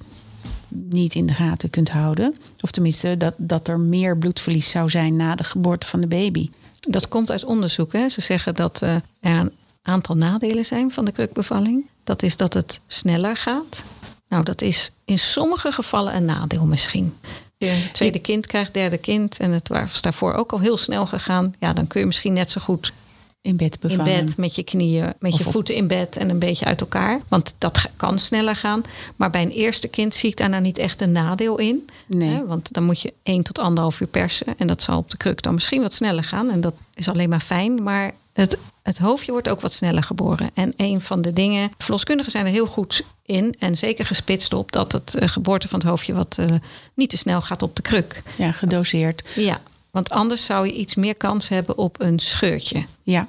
niet 0.67 1.15
in 1.15 1.25
de 1.25 1.33
gaten 1.33 1.69
kunt 1.69 1.89
houden. 1.89 2.35
Of 2.61 2.71
tenminste, 2.71 3.17
dat, 3.17 3.33
dat 3.37 3.67
er 3.67 3.79
meer 3.79 4.17
bloedverlies 4.17 4.69
zou 4.69 4.89
zijn 4.89 5.15
na 5.15 5.35
de 5.35 5.43
geboorte 5.43 5.87
van 5.87 5.99
de 6.01 6.07
baby. 6.07 6.49
Dat 6.89 7.07
komt 7.07 7.31
uit 7.31 7.43
onderzoek. 7.43 7.93
Hè? 7.93 8.09
Ze 8.09 8.21
zeggen 8.21 8.55
dat 8.55 8.81
uh, 8.83 8.95
er 8.95 9.03
een 9.19 9.51
aantal 9.81 10.15
nadelen 10.15 10.65
zijn 10.65 10.91
van 10.91 11.05
de 11.05 11.11
krukbevalling. 11.11 11.85
Dat 12.03 12.23
is 12.23 12.37
dat 12.37 12.53
het 12.53 12.81
sneller 12.87 13.35
gaat. 13.35 13.83
Nou, 14.27 14.43
dat 14.43 14.61
is 14.61 14.91
in 15.05 15.19
sommige 15.19 15.71
gevallen 15.71 16.15
een 16.15 16.25
nadeel 16.25 16.65
misschien. 16.65 17.13
Je 17.57 17.89
tweede 17.91 18.19
kind 18.19 18.47
krijgt, 18.47 18.73
derde 18.73 18.97
kind 18.97 19.37
en 19.37 19.51
het 19.51 19.67
was 19.67 20.01
daarvoor 20.01 20.33
ook 20.33 20.51
al 20.51 20.59
heel 20.59 20.77
snel 20.77 21.05
gegaan. 21.05 21.53
Ja, 21.59 21.73
dan 21.73 21.87
kun 21.87 21.99
je 21.99 22.05
misschien 22.05 22.33
net 22.33 22.51
zo 22.51 22.61
goed 22.61 22.93
in 23.41 23.55
bed 23.55 23.79
bevallen. 23.79 24.13
In 24.13 24.25
bed 24.25 24.37
met 24.37 24.55
je 24.55 24.63
knieën, 24.63 25.13
met 25.19 25.37
je 25.37 25.43
voeten 25.43 25.75
in 25.75 25.87
bed 25.87 26.17
en 26.17 26.29
een 26.29 26.39
beetje 26.39 26.65
uit 26.65 26.81
elkaar. 26.81 27.21
Want 27.27 27.55
dat 27.57 27.89
kan 27.95 28.19
sneller 28.19 28.55
gaan. 28.55 28.81
Maar 29.15 29.29
bij 29.29 29.41
een 29.41 29.49
eerste 29.49 29.87
kind 29.87 30.15
zie 30.15 30.29
ik 30.29 30.37
daar 30.37 30.49
nou 30.49 30.61
niet 30.61 30.77
echt 30.77 31.01
een 31.01 31.11
nadeel 31.11 31.57
in. 31.57 31.87
Nee. 32.07 32.29
Hè? 32.29 32.45
Want 32.45 32.73
dan 32.73 32.83
moet 32.83 33.01
je 33.01 33.13
één 33.23 33.43
tot 33.43 33.59
anderhalf 33.59 33.99
uur 33.99 34.07
persen. 34.07 34.57
En 34.57 34.67
dat 34.67 34.83
zal 34.83 34.97
op 34.97 35.09
de 35.09 35.17
kruk 35.17 35.41
dan 35.41 35.53
misschien 35.53 35.81
wat 35.81 35.93
sneller 35.93 36.23
gaan. 36.23 36.49
En 36.49 36.61
dat 36.61 36.73
is 36.93 37.09
alleen 37.09 37.29
maar 37.29 37.41
fijn. 37.41 37.83
Maar 37.83 38.13
het, 38.33 38.57
het 38.83 38.97
hoofdje 38.97 39.31
wordt 39.31 39.49
ook 39.49 39.61
wat 39.61 39.73
sneller 39.73 40.03
geboren. 40.03 40.49
En 40.53 40.73
een 40.75 41.01
van 41.01 41.21
de 41.21 41.33
dingen, 41.33 41.71
verloskundigen 41.77 42.31
zijn 42.31 42.45
er 42.45 42.51
heel 42.51 42.67
goed 42.67 43.03
in. 43.25 43.55
En 43.59 43.77
zeker 43.77 44.05
gespitst 44.05 44.53
op 44.53 44.71
dat 44.71 44.91
het 44.91 45.15
uh, 45.19 45.27
geboorte 45.27 45.67
van 45.67 45.79
het 45.79 45.87
hoofdje 45.87 46.13
wat 46.13 46.37
uh, 46.39 46.45
niet 46.93 47.09
te 47.09 47.17
snel 47.17 47.41
gaat 47.41 47.61
op 47.61 47.75
de 47.75 47.81
kruk. 47.81 48.21
Ja, 48.37 48.51
gedoseerd. 48.51 49.23
Ja, 49.35 49.61
want 49.91 50.09
anders 50.09 50.45
zou 50.45 50.65
je 50.67 50.73
iets 50.73 50.95
meer 50.95 51.15
kans 51.15 51.49
hebben 51.49 51.77
op 51.77 52.01
een 52.01 52.19
scheurtje. 52.19 52.85
Ja, 53.03 53.27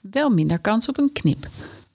wel 0.00 0.30
minder 0.30 0.58
kans 0.58 0.88
op 0.88 0.98
een 0.98 1.12
knip. 1.12 1.46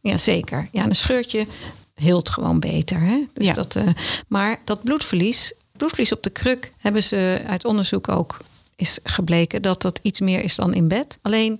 Ja, 0.01 0.17
zeker. 0.17 0.69
Ja, 0.71 0.83
een 0.85 0.95
scheurtje 0.95 1.47
hield 1.95 2.29
gewoon 2.29 2.59
beter. 2.59 2.99
Hè? 2.99 3.25
Dus 3.33 3.45
Ja. 3.45 3.53
dat, 3.53 3.75
uh, 3.75 3.87
maar 4.27 4.59
dat 4.65 4.83
bloedverlies, 4.83 5.53
bloedverlies 5.71 6.11
op 6.11 6.23
de 6.23 6.29
kruk 6.29 6.73
hebben 6.77 7.03
ze 7.03 7.41
uit 7.47 7.65
onderzoek 7.65 8.07
ook 8.09 8.37
is 8.75 8.99
gebleken 9.03 9.61
dat 9.61 9.81
dat 9.81 9.99
iets 10.01 10.19
meer 10.19 10.43
is 10.43 10.55
dan 10.55 10.73
in 10.73 10.87
bed. 10.87 11.17
Alleen 11.21 11.59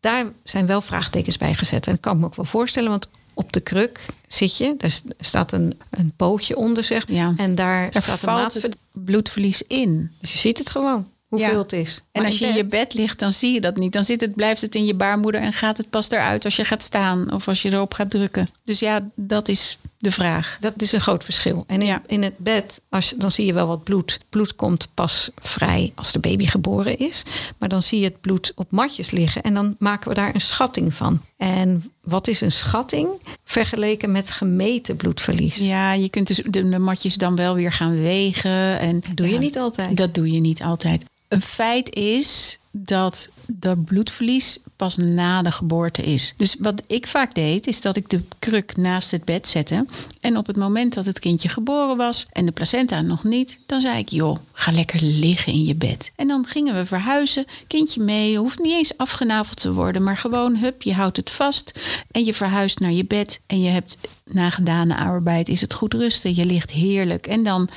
daar 0.00 0.24
zijn 0.42 0.66
wel 0.66 0.80
vraagtekens 0.80 1.36
bij 1.36 1.54
gezet. 1.54 1.86
En 1.86 1.92
dat 1.92 2.00
kan 2.00 2.12
ik 2.14 2.18
me 2.20 2.26
ook 2.26 2.34
wel 2.34 2.44
voorstellen, 2.44 2.90
want 2.90 3.08
op 3.34 3.52
de 3.52 3.60
kruk 3.60 4.00
zit 4.28 4.56
je, 4.56 4.74
daar 4.78 5.00
staat 5.18 5.52
een, 5.52 5.78
een 5.90 6.12
pootje 6.16 6.56
onder, 6.56 6.84
zeg. 6.84 7.04
Ja. 7.08 7.34
En 7.36 7.54
daar, 7.54 7.90
Daar 7.90 8.02
staat 8.02 8.22
een 8.22 8.28
valt 8.28 8.62
het 8.62 8.76
bloedverlies 8.92 9.62
in. 9.62 10.10
Dus 10.20 10.32
je 10.32 10.38
ziet 10.38 10.58
het 10.58 10.70
gewoon, 10.70 11.08
hoeveel 11.36 11.54
Ja. 11.54 11.62
het 11.62 11.72
is. 11.72 11.96
En 11.96 12.22
Maar 12.22 12.30
als 12.30 12.38
je 12.38 12.46
in 12.46 12.54
je 12.54 12.64
bed 12.64 12.94
ligt, 12.94 13.18
dan 13.18 13.32
zie 13.32 13.54
je 13.54 13.60
dat 13.60 13.76
niet. 13.76 13.92
Dan 13.92 14.04
zit 14.04 14.20
het, 14.20 14.34
blijft 14.34 14.60
het 14.60 14.74
in 14.74 14.84
je 14.84 14.94
baarmoeder 14.94 15.40
en 15.40 15.52
gaat 15.52 15.76
het 15.76 15.90
pas 15.90 16.10
eruit 16.10 16.44
als 16.44 16.56
je 16.56 16.64
gaat 16.64 16.82
staan 16.82 17.32
of 17.32 17.48
als 17.48 17.62
je 17.62 17.72
erop 17.72 17.94
gaat 17.94 18.10
drukken. 18.10 18.48
Dus 18.64 18.78
ja, 18.78 19.08
dat 19.14 19.48
is 19.48 19.78
de 20.06 20.12
vraag. 20.12 20.56
Dat 20.60 20.82
is 20.82 20.92
een 20.92 21.00
groot 21.00 21.24
verschil. 21.24 21.64
En 21.66 21.80
in, 21.80 21.86
Ja. 21.86 22.02
in 22.06 22.22
het 22.22 22.38
bed, 22.38 22.80
als, 22.88 23.14
dan 23.16 23.30
zie 23.30 23.46
je 23.46 23.52
wel 23.52 23.66
wat 23.66 23.84
bloed. 23.84 24.20
Bloed 24.28 24.54
komt 24.54 24.88
pas 24.94 25.30
vrij 25.36 25.92
als 25.94 26.12
de 26.12 26.18
baby 26.18 26.46
geboren 26.46 26.98
is. 26.98 27.22
Maar 27.58 27.68
dan 27.68 27.82
zie 27.82 27.98
je 27.98 28.04
het 28.04 28.20
bloed 28.20 28.52
op 28.54 28.70
matjes 28.70 29.10
liggen. 29.10 29.42
En 29.42 29.54
dan 29.54 29.76
maken 29.78 30.08
we 30.08 30.14
daar 30.14 30.34
een 30.34 30.40
schatting 30.40 30.94
van. 30.94 31.20
En 31.36 31.92
wat 32.02 32.28
is 32.28 32.40
een 32.40 32.52
schatting 32.52 33.08
vergeleken 33.44 34.12
met 34.12 34.30
gemeten 34.30 34.96
bloedverlies? 34.96 35.56
Ja, 35.56 35.92
je 35.92 36.08
kunt 36.08 36.26
dus 36.26 36.36
de, 36.36 36.68
de 36.68 36.78
matjes 36.78 37.14
dan 37.14 37.36
wel 37.36 37.54
weer 37.54 37.72
gaan 37.72 38.02
wegen. 38.02 38.78
En, 38.78 39.02
Doe 39.14 39.28
je 39.28 39.38
niet 39.38 39.58
altijd. 39.58 39.96
Dat 39.96 40.14
doe 40.14 40.30
je 40.30 40.40
niet 40.40 40.62
altijd. 40.62 41.04
Een 41.28 41.42
feit 41.42 41.94
is 41.94 42.58
dat 42.78 43.28
dat 43.46 43.84
bloedverlies 43.84 44.58
pas 44.76 44.96
na 44.96 45.42
de 45.42 45.52
geboorte 45.52 46.02
is. 46.02 46.34
Dus 46.36 46.56
wat 46.58 46.82
ik 46.86 47.06
vaak 47.06 47.34
deed, 47.34 47.66
is 47.66 47.80
dat 47.80 47.96
ik 47.96 48.08
de 48.08 48.22
kruk 48.38 48.76
naast 48.76 49.10
het 49.10 49.24
bed 49.24 49.48
zette. 49.48 49.86
En 50.20 50.36
op 50.36 50.46
het 50.46 50.56
moment 50.56 50.94
dat 50.94 51.04
het 51.04 51.18
kindje 51.18 51.48
geboren 51.48 51.96
was 51.96 52.26
en 52.32 52.46
de 52.46 52.52
placenta 52.52 53.00
nog 53.00 53.24
niet, 53.24 53.58
dan 53.66 53.80
zei 53.80 53.98
ik: 53.98 54.08
joh, 54.08 54.36
ga 54.52 54.72
lekker 54.72 55.02
liggen 55.02 55.52
in 55.52 55.64
je 55.64 55.74
bed. 55.74 56.12
En 56.16 56.28
dan 56.28 56.46
gingen 56.46 56.74
we 56.74 56.86
verhuizen, 56.86 57.46
kindje 57.66 58.02
mee, 58.02 58.38
hoeft 58.38 58.58
niet 58.58 58.72
eens 58.72 58.96
afgenaveld 58.96 59.60
te 59.60 59.72
worden, 59.72 60.02
maar 60.02 60.16
gewoon 60.16 60.56
hup, 60.56 60.82
je 60.82 60.94
houdt 60.94 61.16
het 61.16 61.30
vast 61.30 61.72
en 62.10 62.24
je 62.24 62.34
verhuist 62.34 62.78
naar 62.78 62.92
je 62.92 63.04
bed 63.04 63.40
en 63.46 63.60
je 63.60 63.70
hebt 63.70 63.98
na 64.24 64.50
gedane 64.50 64.96
arbeid 64.96 65.48
is 65.48 65.60
het 65.60 65.74
goed 65.74 65.94
rusten. 65.94 66.34
Je 66.34 66.44
ligt 66.44 66.70
heerlijk 66.70 67.26
en 67.26 67.42
dan 67.42 67.68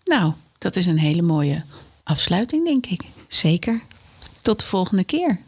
nou, 0.04 0.32
dat 0.62 0.76
is 0.76 0.86
een 0.86 0.98
hele 0.98 1.22
mooie 1.22 1.64
afsluiting, 2.02 2.64
denk 2.64 2.86
ik. 2.86 3.02
Zeker. 3.28 3.82
Tot 4.42 4.58
de 4.58 4.66
volgende 4.66 5.04
keer. 5.04 5.40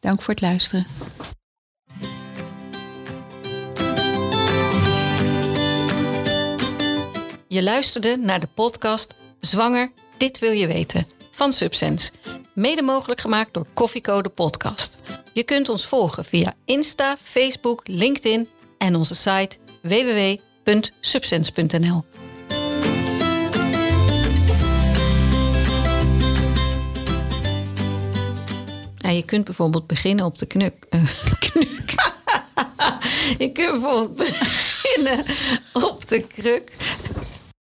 Dank 0.00 0.22
voor 0.22 0.34
het 0.34 0.42
luisteren. 0.42 0.86
Je 7.48 7.62
luisterde 7.62 8.16
naar 8.16 8.40
de 8.40 8.48
podcast 8.54 9.14
Zwanger, 9.40 9.92
dit 10.18 10.38
wil 10.38 10.52
je 10.52 10.66
weten 10.66 11.06
van 11.30 11.52
Subsense. 11.52 12.12
Mede 12.54 12.82
mogelijk 12.82 13.20
gemaakt 13.20 13.54
door 13.54 13.66
Koffiecode 13.74 14.28
Podcast. 14.28 14.96
Je 15.32 15.42
kunt 15.42 15.68
ons 15.68 15.86
volgen 15.86 16.24
via 16.24 16.54
Insta, 16.64 17.16
Facebook, 17.22 17.80
LinkedIn 17.84 18.48
en 18.78 18.96
onze 18.96 19.14
site 19.14 19.56
www.subsense.nl. 19.82 22.04
je 29.14 29.24
kunt 29.24 29.44
bijvoorbeeld 29.44 29.86
beginnen 29.86 30.24
op 30.24 30.38
de 30.38 30.46
knuk. 30.46 30.86
eh, 30.88 31.00
knuk. 31.50 31.94
je 33.42 33.52
kunt 33.52 33.80
bijvoorbeeld 33.80 34.16
beginnen 34.16 35.24
op 35.72 36.08
de 36.08 36.26
kruk. 36.26 36.70